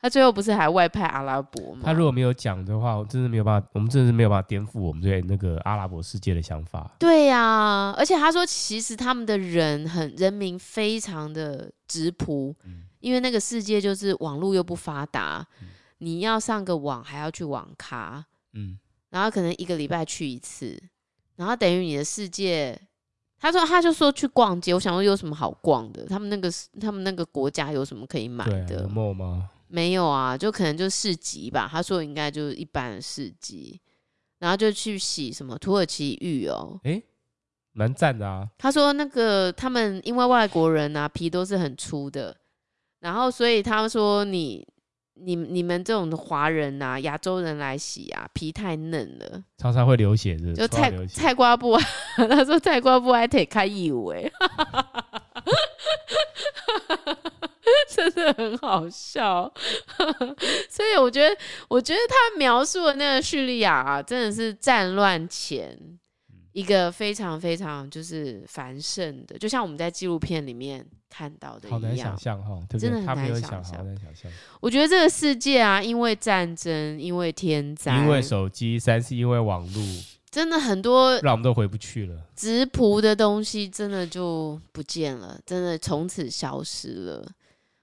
[0.00, 1.80] 他最后不是还外派阿拉伯吗？
[1.82, 6.88] 他如果没有讲的话，我真的没有办法，我们真的是没有办法颠覆我们对那个阿拉伯世界的想法。
[7.00, 15.66] 对呀、啊，而且他说，其实他们的人很人民非常的质朴，嗯、因为那个世界就是网络又不发达，嗯、
[15.98, 18.78] 你要上个网还要去网咖，嗯，
[19.10, 20.80] 然后可能一个礼拜去一次，
[21.34, 22.80] 然后等于你的世界。
[23.40, 26.04] 他说，他就说去逛街，我想说有什么好逛的？
[26.06, 28.82] 他们那个他们那个国家有什么可以买的？
[28.82, 29.50] 有 mall 吗？
[29.68, 31.68] 没有啊，就可能就市集吧。
[31.70, 33.80] 他说应该就是一般的市集，
[34.38, 36.80] 然后就去洗什么土耳其浴哦。
[36.84, 37.02] 诶，
[37.72, 38.48] 蛮赞的啊。
[38.58, 42.34] 他说那个他们因为外国人啊皮都是很粗的，
[43.00, 44.66] 然后所以他说你
[45.20, 50.52] 你你们这种华人啊亚洲人来洗啊皮太嫩了，常常会流血的。
[50.54, 51.76] 就菜菜瓜布，
[52.16, 54.30] 他说菜瓜布还得开义务哎。
[57.90, 59.52] 真的很好笑，
[60.68, 61.36] 所以我觉得，
[61.68, 65.76] 我觉得他描述的那个叙利亚啊，真的是战乱前
[66.58, 71.80] 一个非常非常就是繁盛的，就像我们在纪录片里面看到的一样。
[71.80, 73.86] 好难想象哈，真的很难想象。
[74.60, 79.82] 我觉得这个世界啊，因为战争，因为天灾，因为手机、三是因为网络，
[80.32, 82.26] 真的很多让我们都回不去了。
[82.34, 87.24] 直朴的东西真的就不见了，真的从此消失了。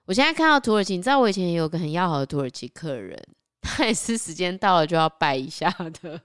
[0.06, 3.18] 我现在看到土耳其，你知道我以前也有个很要好的土耳其客人，
[3.64, 6.20] 他也是时间到了就要拜一下的。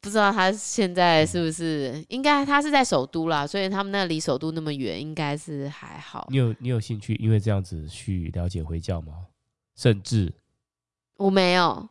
[0.00, 2.04] 不知道他现在是不是？
[2.08, 6.26] 应该他是在首都啦，所以他们那离首都那么远，应该是还好。
[6.30, 9.26] 你有你有兴趣因为这样子去了解回教吗？
[9.74, 10.32] 甚至
[11.16, 11.88] 我没有，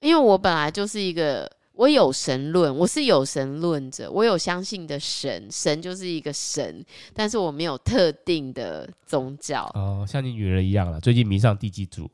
[0.00, 1.55] 因为我本来就是一个。
[1.76, 6.82] 我有神论，我是有神论者，我有相信的神，神就是一个神，
[7.14, 9.70] 但是我没有特定的宗教。
[9.74, 12.10] 哦，像你女人一样了，最近迷上地基主，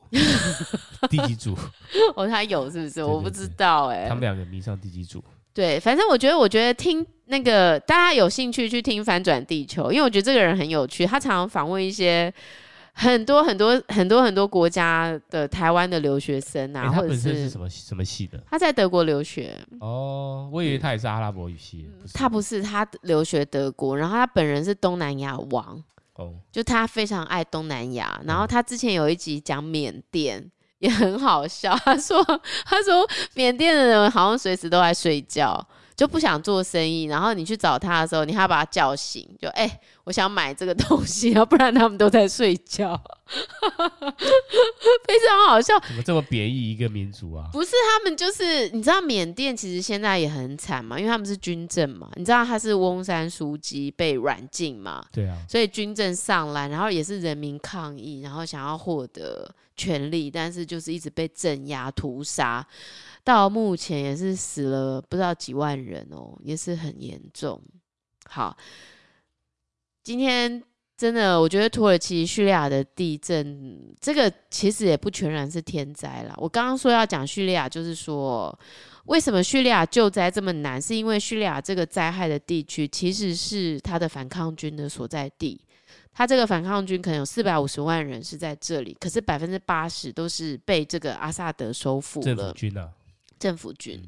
[1.08, 1.56] 地基主，
[2.16, 3.04] 哦，他有是不是？
[3.04, 4.08] 我不知道哎、欸。
[4.08, 5.22] 他们两个迷上地基主。
[5.54, 12.32] 对，反正我觉得，我觉得听那个大家有兴趣去听反转地球，因为我觉得这个人很有趣，他常常访问一些。
[12.94, 18.38] 很多很多很多很多国家的台湾的留学生啊，欸、他本身是什么什么系的？
[18.50, 19.56] 他在德国留学。
[19.80, 21.90] 哦，我以为他也是阿拉伯语系。
[22.12, 25.82] 他不是，他留学德国，然后他本人是东南亚王。
[26.16, 28.20] 哦，就他非常爱东南亚。
[28.24, 30.50] 然后他之前有一集讲缅甸，嗯、
[30.80, 31.74] 也很好笑。
[31.84, 32.22] 他说，
[32.64, 35.66] 他说缅甸的人好像随时都在睡觉。
[35.96, 42.98] 就不想做生意，然后你去找他的时候，你还要把他叫醒，就哎、欸，我想买这个东西，要不然他们都在睡觉，
[45.06, 45.78] 非常好笑。
[45.80, 47.48] 怎么这么贬义一个民族啊？
[47.52, 62.66] 不是，他们就是你知道缅甸其实现在也很惨嘛，因为他们是军政嘛，你知道他是翁山书记被软禁嘛，对啊，所以军政上来，然后也是人民抗议，然后想要获得权利，但是就是一直被镇压屠杀。
[63.24, 67.62] 到目前也是死了不知道几万人哦，也是很严重。
[68.24, 68.56] 好，
[70.02, 70.62] 今天
[70.96, 76.34] 真的我觉得土耳其叙利亚的地震，这个其实也不全然是天灾啦。
[76.36, 78.56] 我刚刚说要讲叙利亚，就是说
[79.04, 85.60] 为什么叙利亚救灾这么难，是因为叙利亚这个灾害的地区其实是他的反抗军的所在地。
[86.12, 92.24] 他这个反抗军可能有四百五十万人是在这里，可是百分之八十都是被这个阿萨德收复了。
[92.24, 92.90] 政府军啊。
[93.42, 94.00] 政府军，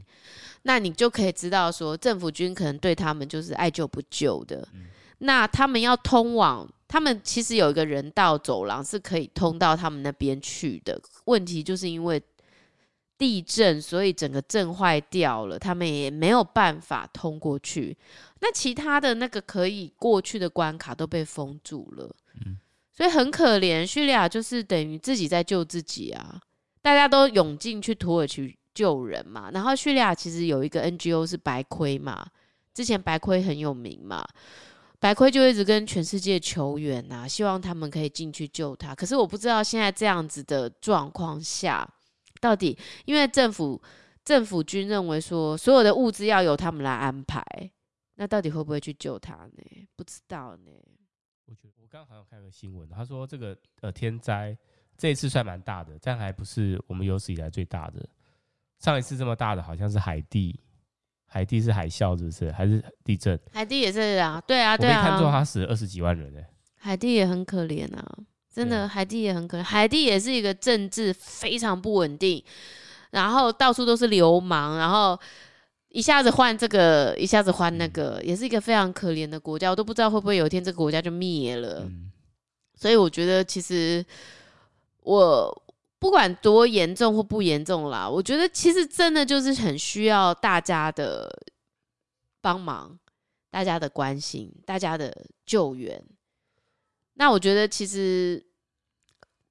[0.63, 4.69] 那你就可以知道说，政府军可能对他们就是爱救不救的。
[4.75, 4.85] 嗯、
[5.19, 11.01] 那他们要通往，他们其实有一个人道走廊是可以通到他们那边去的。
[11.25, 12.23] 问题就是因为
[13.19, 17.97] 地震，所以整个镇坏掉了，他们也没有办法通过去。
[18.41, 22.15] 那其他的那个可以过去的关卡都被封住了，
[22.47, 22.57] 嗯、
[22.93, 23.85] 所以很可怜。
[23.85, 26.41] 叙利亚就是等于自己在救自己啊！
[26.81, 28.57] 大家都涌进去土耳其。
[28.75, 32.27] 救人嘛，然后叙利亚其实有一个 NGO 是白盔嘛，
[32.75, 34.27] 之前白盔很有名嘛，
[34.99, 38.95] 白盔就一直跟全世界求援呐、啊，希望他们可以进去救他。
[38.95, 41.89] 可是我不知道现在这样子的状况下，
[42.41, 43.81] 到底因为政府
[44.25, 47.45] 政府军认为说所有的物资要由他们来安排，
[48.17, 49.89] 那到底会不会去救他呢？
[49.95, 50.73] 不知道呢。
[51.47, 54.57] 我觉得我刚刚好像看个新闻，他说这个呃天灾
[54.97, 58.09] 这一次算蛮大的，但还不是我们有史以来最大的。
[58.79, 60.59] 上一次这么大的好像是海地，
[61.27, 62.53] 海地是海啸，是不是？
[62.53, 63.39] 还是地震？
[63.53, 65.01] 海地也是啊，对啊，对啊。
[65.01, 66.47] 我没看错，他死了二十几万人呢、欸。
[66.77, 68.05] 海地也很可怜啊，
[68.53, 69.63] 真的，海地也很可怜。
[69.63, 72.43] 海地也是一个政治非常不稳定，
[73.11, 75.19] 然后到处都是流氓，然后。
[75.91, 79.71] 一下子换这个，一下子换那个，也是一个非常可怜的国家。
[79.71, 81.85] 我都不知道会不会有一天这个国家就灭了。
[81.85, 82.11] 嗯。
[82.75, 84.05] 所以我觉得，其实
[85.05, 85.63] 我
[86.05, 91.35] 不管多严重或不严重啦，我觉得其实真的就是很需要大家的
[92.43, 92.99] 帮忙、
[93.51, 96.05] 大家的关心、大家的救援。
[97.15, 98.45] 那我觉得其实。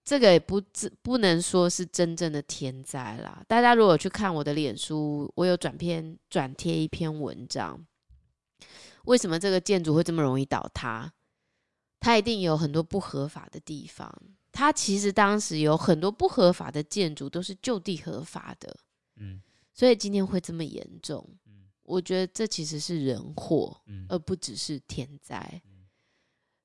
[0.06, 0.62] 这个也不
[1.02, 3.42] 不能说是真正的天灾啦。
[3.48, 7.80] 大家如果去看我的脸书，我有转篇转贴一篇文章，
[9.06, 11.14] 为什么这个建筑会这么容易倒塌？
[12.02, 14.14] 它一定有很多不合法的地方。
[14.54, 18.78] 它其实当时有很多不合法的建筑都是就地合法的，
[19.18, 19.42] 嗯，
[19.74, 21.28] 所以今天会这么严重。
[21.48, 25.62] 嗯，我觉得这其实是人祸，嗯，而不只是天灾。
[25.66, 25.90] 嗯，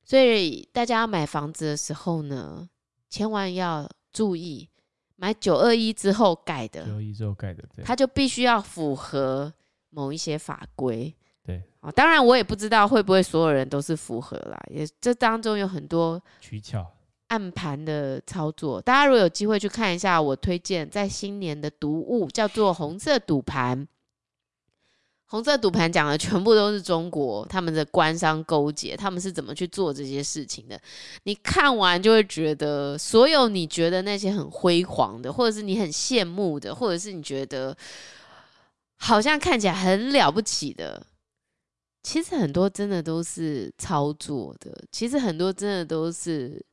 [0.05, 2.69] 所以大家要买房子的时候呢，
[3.09, 4.69] 千万要注意，
[5.17, 9.51] 买九二一之后盖的，九二一之后盖的，它就必须要符合
[9.89, 11.17] 某一些法规。
[11.43, 16.87] 对，哦，当然我也不知道会不会所有人都是符合啦，也这当中有很多取巧、
[17.29, 18.81] 暗盘的操作。
[18.83, 23.87] 大家如果有机会去看一下，我推荐在新年的读物，叫做《红色赌盘》。
[25.31, 30.81] 红色赌盘讲的全部都是中国他们的官商勾结，他们是怎么去做这些事情的？
[31.25, 37.77] 你看完就会觉得，所有你觉得那些很辉煌的，或者是你很羡慕的，或者是你觉得
[38.97, 41.07] 好像看起来很了不起的，
[42.03, 46.65] 其实很多真的都是操作的，其实很多真的都是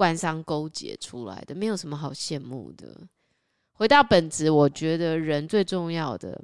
[0.00, 2.96] 官商勾结出来的，没有什么好羡慕的。
[3.72, 6.42] 回到本质，我觉得人最重要的。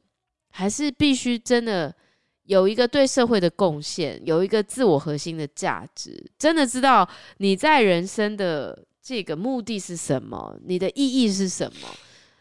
[0.51, 1.95] 还是必须真的
[2.43, 11.89] 有一个对社会的贡献，有一个自我核心的价值，真的知道你在人生的这个目的是什么，你的意义是什么，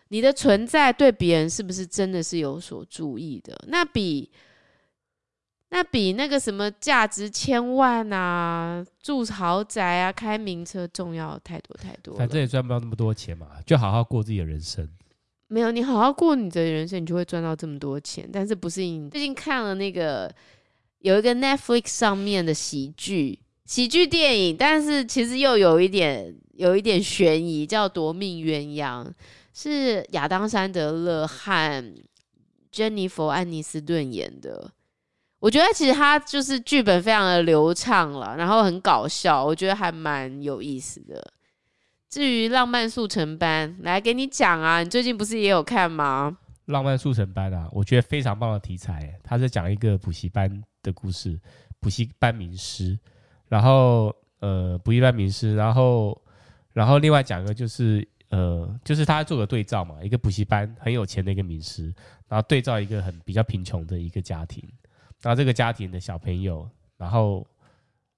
[0.10, 3.58] 你的存在对别人是不是真的是有所注意的？
[3.70, 4.30] 那比
[5.76, 12.16] 那比那个什么价值千万啊，住豪宅啊，开名车重要太多太多。
[12.16, 14.88] 反正也赚不到那么多钱嘛，就好好过自己的人生。
[15.48, 18.26] 没有，你好好过你的人生，你就会赚到这么多钱。
[18.32, 20.34] 但是不是你最近看了那个
[21.00, 29.06] 有一个 Netflix 上面的喜剧喜剧电影，但是其实又有一点有一点悬疑，叫《夺命鸳鸯》，
[29.54, 31.96] 是亚当·山德勒和
[32.72, 34.72] 珍妮佛·安妮斯顿演的。
[35.46, 41.24] 我觉得其实他就是剧本非常的流畅了，然后很搞笑，我觉得还蛮有意思的。
[42.10, 44.82] 至于浪漫速成班，来给你讲啊！
[44.82, 46.36] 你最近不是也有看吗？
[46.66, 49.20] 浪漫速成班啊，我觉得非常棒的题材。
[49.24, 51.40] 他是讲一个补习班的故事，
[51.80, 52.98] 补习班名师，
[53.48, 56.20] 然后呃，补习班名师，然后
[56.74, 61.94] 然后另外讲一个就是呃，就是他做个对照嘛，一个补习班很有钱的一个名师，
[62.28, 64.68] 然后对照一个很比较贫穷的一个家庭，
[65.26, 67.46] 那这个家庭的小朋友，然后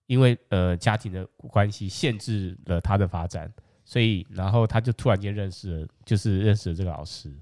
[0.06, 3.52] 因为呃家庭的关系限制了他的发展。
[3.90, 7.34] 所以，然后他就突然间认识了，就是认识了这个老师，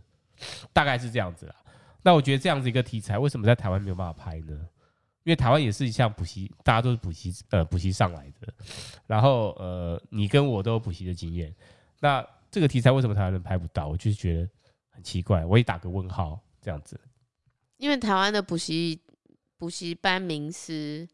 [0.72, 1.56] 大概是这样子啦。
[2.04, 4.54] 那我觉得这样子一个题材，为什么在台湾没有办法拍呢？
[5.24, 8.54] 因为台湾也是像补习，大家都是补习呃补习上来的，
[9.08, 11.52] 然后呃你跟我都有补习的经验，
[12.00, 13.88] 那这个题材为什么台湾人拍不到？
[13.88, 14.48] 我就是觉得
[14.92, 17.00] 很奇怪，我也打个问号这样子。
[17.78, 19.02] 因为台湾的补习
[19.58, 21.08] 补习班名师。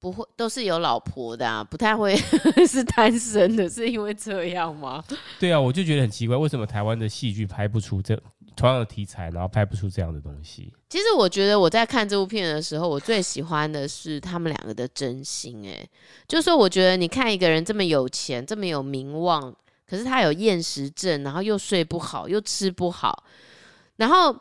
[0.00, 2.16] 不会都是有老婆的啊，不太会
[2.66, 5.00] 是单身的，是因为这样吗？
[5.38, 8.20] 对啊，我就觉得很奇怪，为什么台湾的戏剧拍不出这
[8.56, 10.72] 同样的题材，然后拍不出这样的东西？
[10.88, 15.64] 其实我觉得我在看这部片的时候，我最喜欢的是他们两个的真心。
[15.68, 15.88] 哎，
[16.26, 19.54] 就是说，我觉得你看一个人这么有钱，这么有名望，
[19.88, 23.22] 可是他有厌食症，然后又睡不好，又吃不好，
[23.98, 24.36] 然后。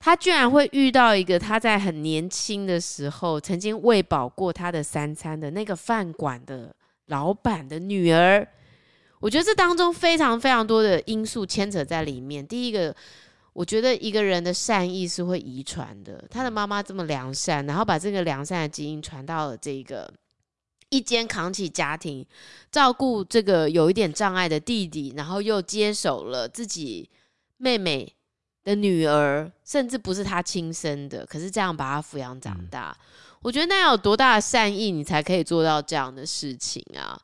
[0.00, 6.74] 他居然会遇到一个他在很年轻的时候曾经喂饱过他的三餐的那个饭馆的
[7.08, 8.48] 老板的女儿，
[9.20, 12.44] 我觉得这当中非常非常多的因素牵扯在里面。
[12.46, 12.96] 第一个，
[13.52, 16.24] 我觉得一个人的善意是会遗传的。
[16.30, 20.10] 他的妈妈这么良善，然后把这个良善的基因传到了这个
[20.88, 22.24] 一肩扛起家庭，
[22.72, 27.10] 照顾这个有一点障碍的弟弟，然后又接手了自己
[27.58, 28.14] 妹妹。
[28.64, 32.96] 的女儿，甚至不是他亲生的，可是这样把他抚养长大，
[33.42, 37.18] 我觉得那要有多大的善意，你才可以做到这样的事情啊？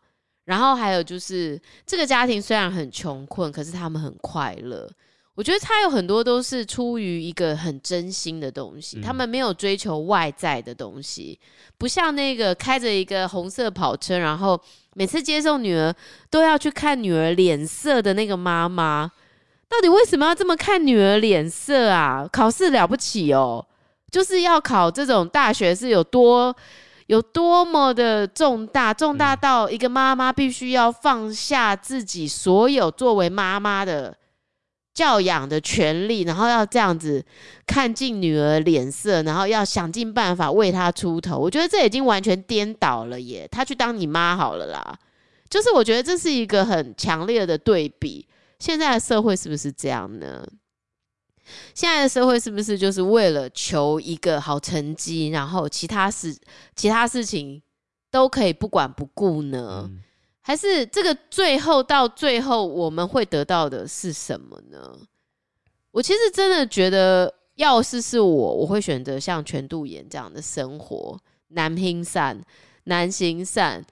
[0.44, 4.88] 然后还有就是，这个家庭虽然很穷困，可是他们很快乐。
[5.34, 11.38] 我觉得他有很多都是出于一个很真心的东西，嗯、他们没有追求外在的东西，
[11.76, 14.58] 不像那个开着一个红色跑车，然后
[14.94, 15.94] 每次接送女儿
[16.30, 19.12] 都要去看女儿脸色的那个妈妈，
[19.68, 22.28] 到底为什么要这么看女儿脸色啊？
[22.32, 23.64] 考试了不起哦，
[24.10, 26.54] 就是要考这种大学是有多
[27.06, 34.16] 有多么的重大，重大到一个妈妈必须要放下自己所有作为妈妈的。
[34.96, 37.22] 教养的权利，然后要这样子
[37.66, 41.36] 看尽女儿脸色，然后要想尽办法为她出头。
[41.36, 43.46] 我觉得这已经完全颠倒了耶！
[43.52, 44.98] 她去当你妈好了啦。
[45.50, 48.26] 就是我觉得这是一个很强烈的对比。
[48.58, 50.46] 现在的社会是不是这样呢？
[51.74, 56.36] 现在的社会是不是就是为了求一个好成绩，然后其他事
[56.74, 57.62] 其他事情
[58.10, 59.84] 都可以不管不顾呢？
[59.88, 60.02] 嗯
[60.46, 64.96] 还是这个最后到最后我们会得到的是什么呢？
[65.90, 72.40] 我其实真的觉得，要是是我，我会选择像全度妍这样的生活，男拼散，
[72.84, 73.84] 男行善，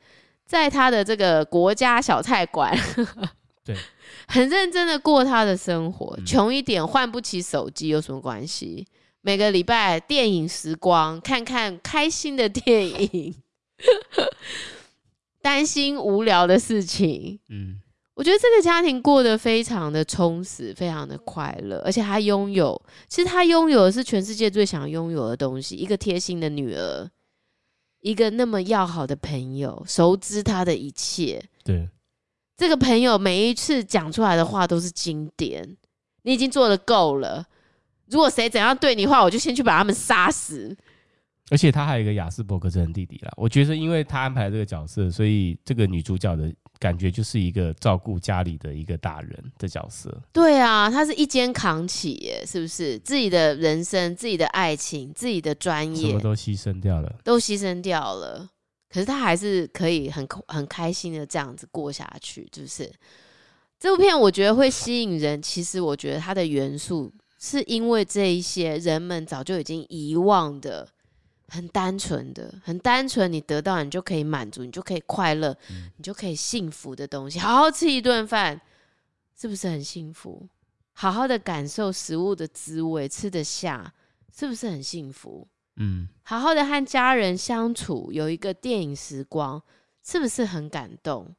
[0.47, 2.73] 在他的这个国家小菜馆，
[3.65, 3.77] 对，
[4.27, 8.87] 很认真的过他的生活，穷一点换不起手机有什么关系？
[9.21, 13.35] 每个礼拜电影时光，看看开心的电影。
[15.43, 17.79] 担心无聊的事情，嗯，
[18.15, 27.11] 我觉得这个家庭过得非常的充实，非常的快乐，而且他拥有，其实他拥有的是全世界最想拥有的东西，一个贴心的女儿，
[28.01, 31.45] 一个那么要好的朋友，熟知他的一切。
[31.63, 31.87] 对，
[32.65, 35.77] 这个朋友每一次讲出来的话都是经典，
[36.23, 37.45] 你已经做的够了。
[38.07, 40.75] 如果谁怎样对你的话，我就先去把他们杀死。
[41.51, 50.23] 而且他还有一个雅斯伯格症弟弟啦，我觉得因为他安排这个角色，所以这个女主角的感觉就是一个照顾家里的一个大人的角色。
[50.33, 52.99] 对啊，他是一肩扛起耶，是不是？
[53.01, 58.49] 自己的人生、自己的爱情、自己的专业，什么都牺牲掉了，都牺牲掉了。
[58.95, 62.93] 可是他还是可以很很开心的这样子过下去，是不是？
[63.81, 70.89] 这部片我觉得会吸引人，其实我觉得它的元素是因为这一些人们早就已经遗忘的。
[71.49, 77.39] 很单纯的，很单纯，你得到你就可以满足，你就可以快乐，嗯、你就可以幸福的东西。
[77.39, 78.61] 好好吃一顿饭，
[79.39, 80.49] 是不是很幸福？
[80.95, 83.93] 好好的感受食物的滋味，吃得下，
[84.35, 85.47] 是不是很幸福？
[85.77, 89.63] 嗯，好好的和家人相处，有一个电影时光，
[90.03, 91.35] 是不是很感动？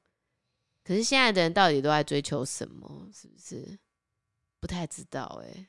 [0.83, 3.07] 可是现在的人到底都在追求什么？
[3.13, 3.79] 是不是？
[4.59, 5.67] 不太知道哎、欸。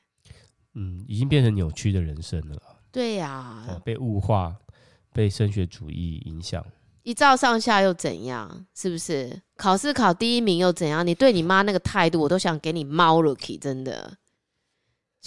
[0.73, 2.61] 嗯，已经变成扭曲的人生了。
[2.91, 4.55] 对呀、啊哦，被物化，
[5.13, 6.65] 被升学主义影响，
[7.03, 8.65] 一照上下又怎样？
[8.75, 9.41] 是不是？
[9.55, 11.05] 考试考第一名又怎样？
[11.05, 14.17] 你对你妈那个态度，我都想给你猫了真的。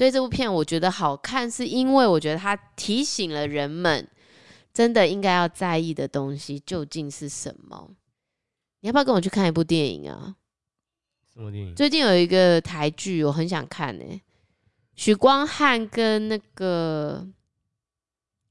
[0.00, 4.08] 所以这部片我觉得好看，是因为我觉得它提醒了人们，
[4.72, 7.90] 真的应该要在意的东西究竟是什么？
[8.80, 10.36] 你要不要跟我去看一部电影啊？
[11.30, 11.74] 什么电影？
[11.74, 14.22] 最近有一个台剧，我很想看呢、欸。
[14.94, 17.28] 许光汉跟那个。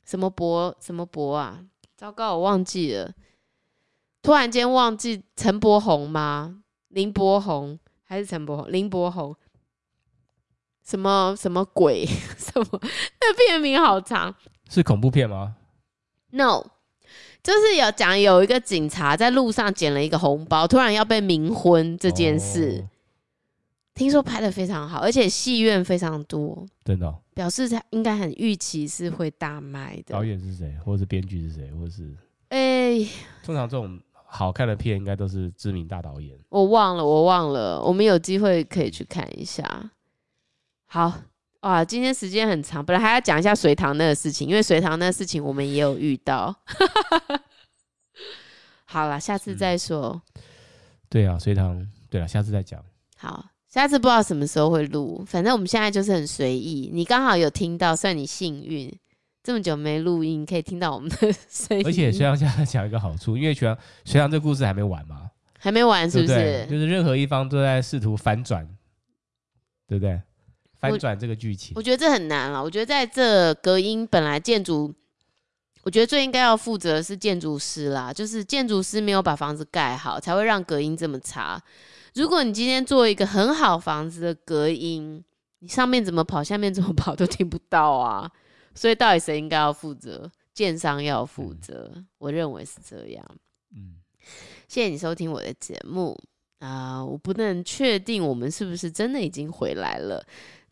[0.05, 1.65] 什么博什么博啊？
[1.97, 3.11] 糟糕，我忘记了。
[4.21, 6.61] 突然间忘记陈柏宏吗？
[6.89, 8.71] 林柏宏还是陈柏宏？
[8.71, 9.35] 林柏宏？
[10.89, 12.05] 什么什么鬼？
[12.37, 12.67] 什么？
[13.21, 14.33] 那片名好长。
[14.69, 15.55] 是恐怖片吗
[16.31, 16.63] ？No，
[17.43, 22.83] 就是有讲有一个警察在路上捡了一个红包，突然要被冥婚这件事。
[22.85, 22.89] 哦
[23.95, 30.13] 听说拍的非常好，而且戏院非常多，真的、哦、表示他应该很预期是会大卖的。
[30.13, 32.15] 导演是谁，或者是编剧是谁，或者是？
[32.47, 33.09] 哎、欸，
[33.43, 36.39] 通常这种好看的片应该都是知名大导演。
[36.47, 39.91] 我忘了，我忘了，我们有机会可以去看一下。
[40.91, 41.13] 好
[41.61, 46.55] 啊，今天时间很长，本来还要讲一下隋唐那个事情，因为隋唐那个事情我们也有遇到。
[48.85, 50.19] 好了，下次再说。
[51.07, 52.83] 对啊，隋唐，对了，下次再讲。
[53.17, 53.45] 好。
[53.69, 56.89] 下次不知道什么时候会录，反正我们现在就是很随意。
[56.91, 58.91] 你刚好有听到，算你幸运。
[59.43, 61.85] 这么久没录音，可以听到我们的 声音。
[61.85, 65.29] 而且隋唐现在讲一个好处，因为隋唐隋唐这故事还没完嘛，
[65.59, 66.33] 还没完是不是？
[66.33, 68.67] 对对就是任何一方都在试图反转，
[69.85, 70.19] 对不对？
[70.79, 72.63] 反转这个剧情我，我觉得这很难了。
[72.63, 74.93] 我觉得在这隔音本来建筑，
[75.83, 81.61] 我觉得最应该要负责的是建筑师啦，就是建筑师没有把房子盖好，才会让隔音这么差。
[82.15, 85.23] 如果你今天做一个很好房子的隔音，
[85.59, 88.31] 你上面怎么跑，下面怎么跑都听不到啊！
[88.73, 90.31] 所以到底谁应该要负责？
[90.53, 93.25] 建商要负责，嗯、我认为是这样。
[93.73, 93.95] 嗯，
[94.67, 96.17] 谢谢你收听我的节目
[96.59, 100.25] 啊、呃，我不能确定我们是不是真的已经回来了，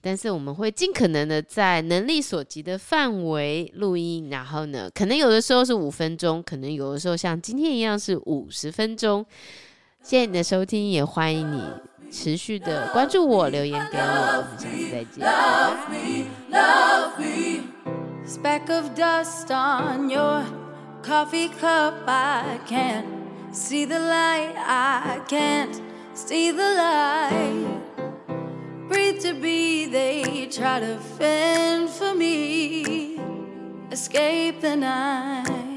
[0.07, 9.25] 但是我们会尽可能的在能力所及的范围录音，然后呢，可能有的时候是五分钟，可能有的时候像今天一样是五十分钟。
[10.01, 11.61] 谢谢你的收听，也欢迎你
[12.09, 15.25] 持续的关注我，留言给我，我们下次再见。
[28.87, 33.19] Breathe to be, they try to fend for me.
[33.91, 35.67] Escape the night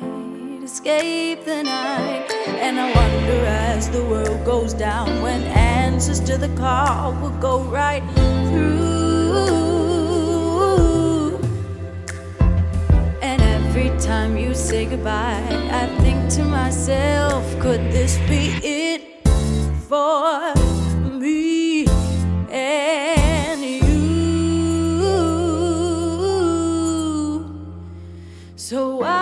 [0.71, 2.31] escape the night.
[2.65, 7.65] And I wonder as the world goes down when answers to the call will go
[7.65, 9.41] right through.
[13.21, 15.45] And every time you say goodbye,
[15.83, 19.03] I think to myself, could this be it
[19.89, 20.55] for
[21.19, 21.87] me?
[28.71, 29.20] So I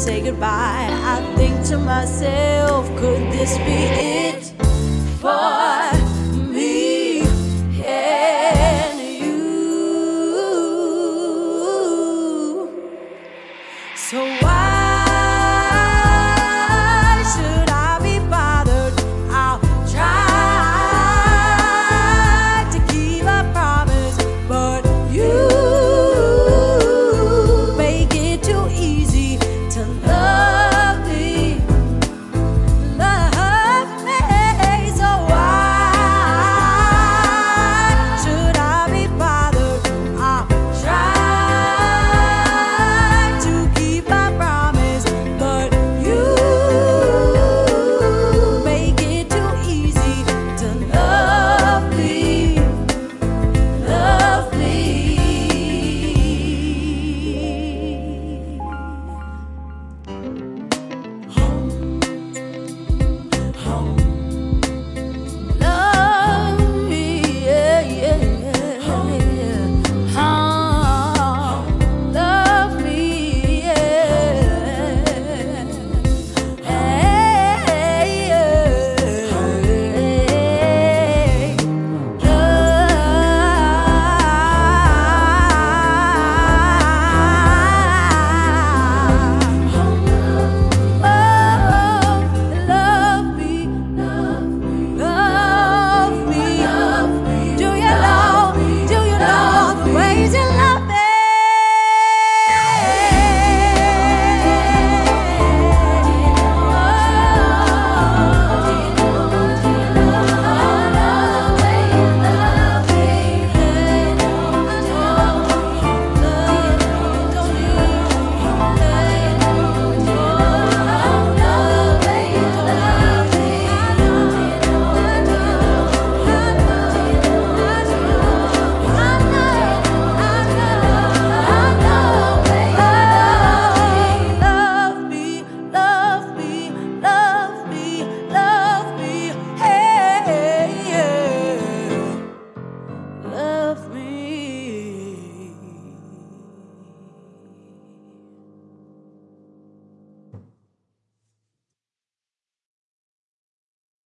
[0.00, 3.80] say goodbye, I think to myself, could this be
[4.32, 4.44] it?
[5.20, 5.79] For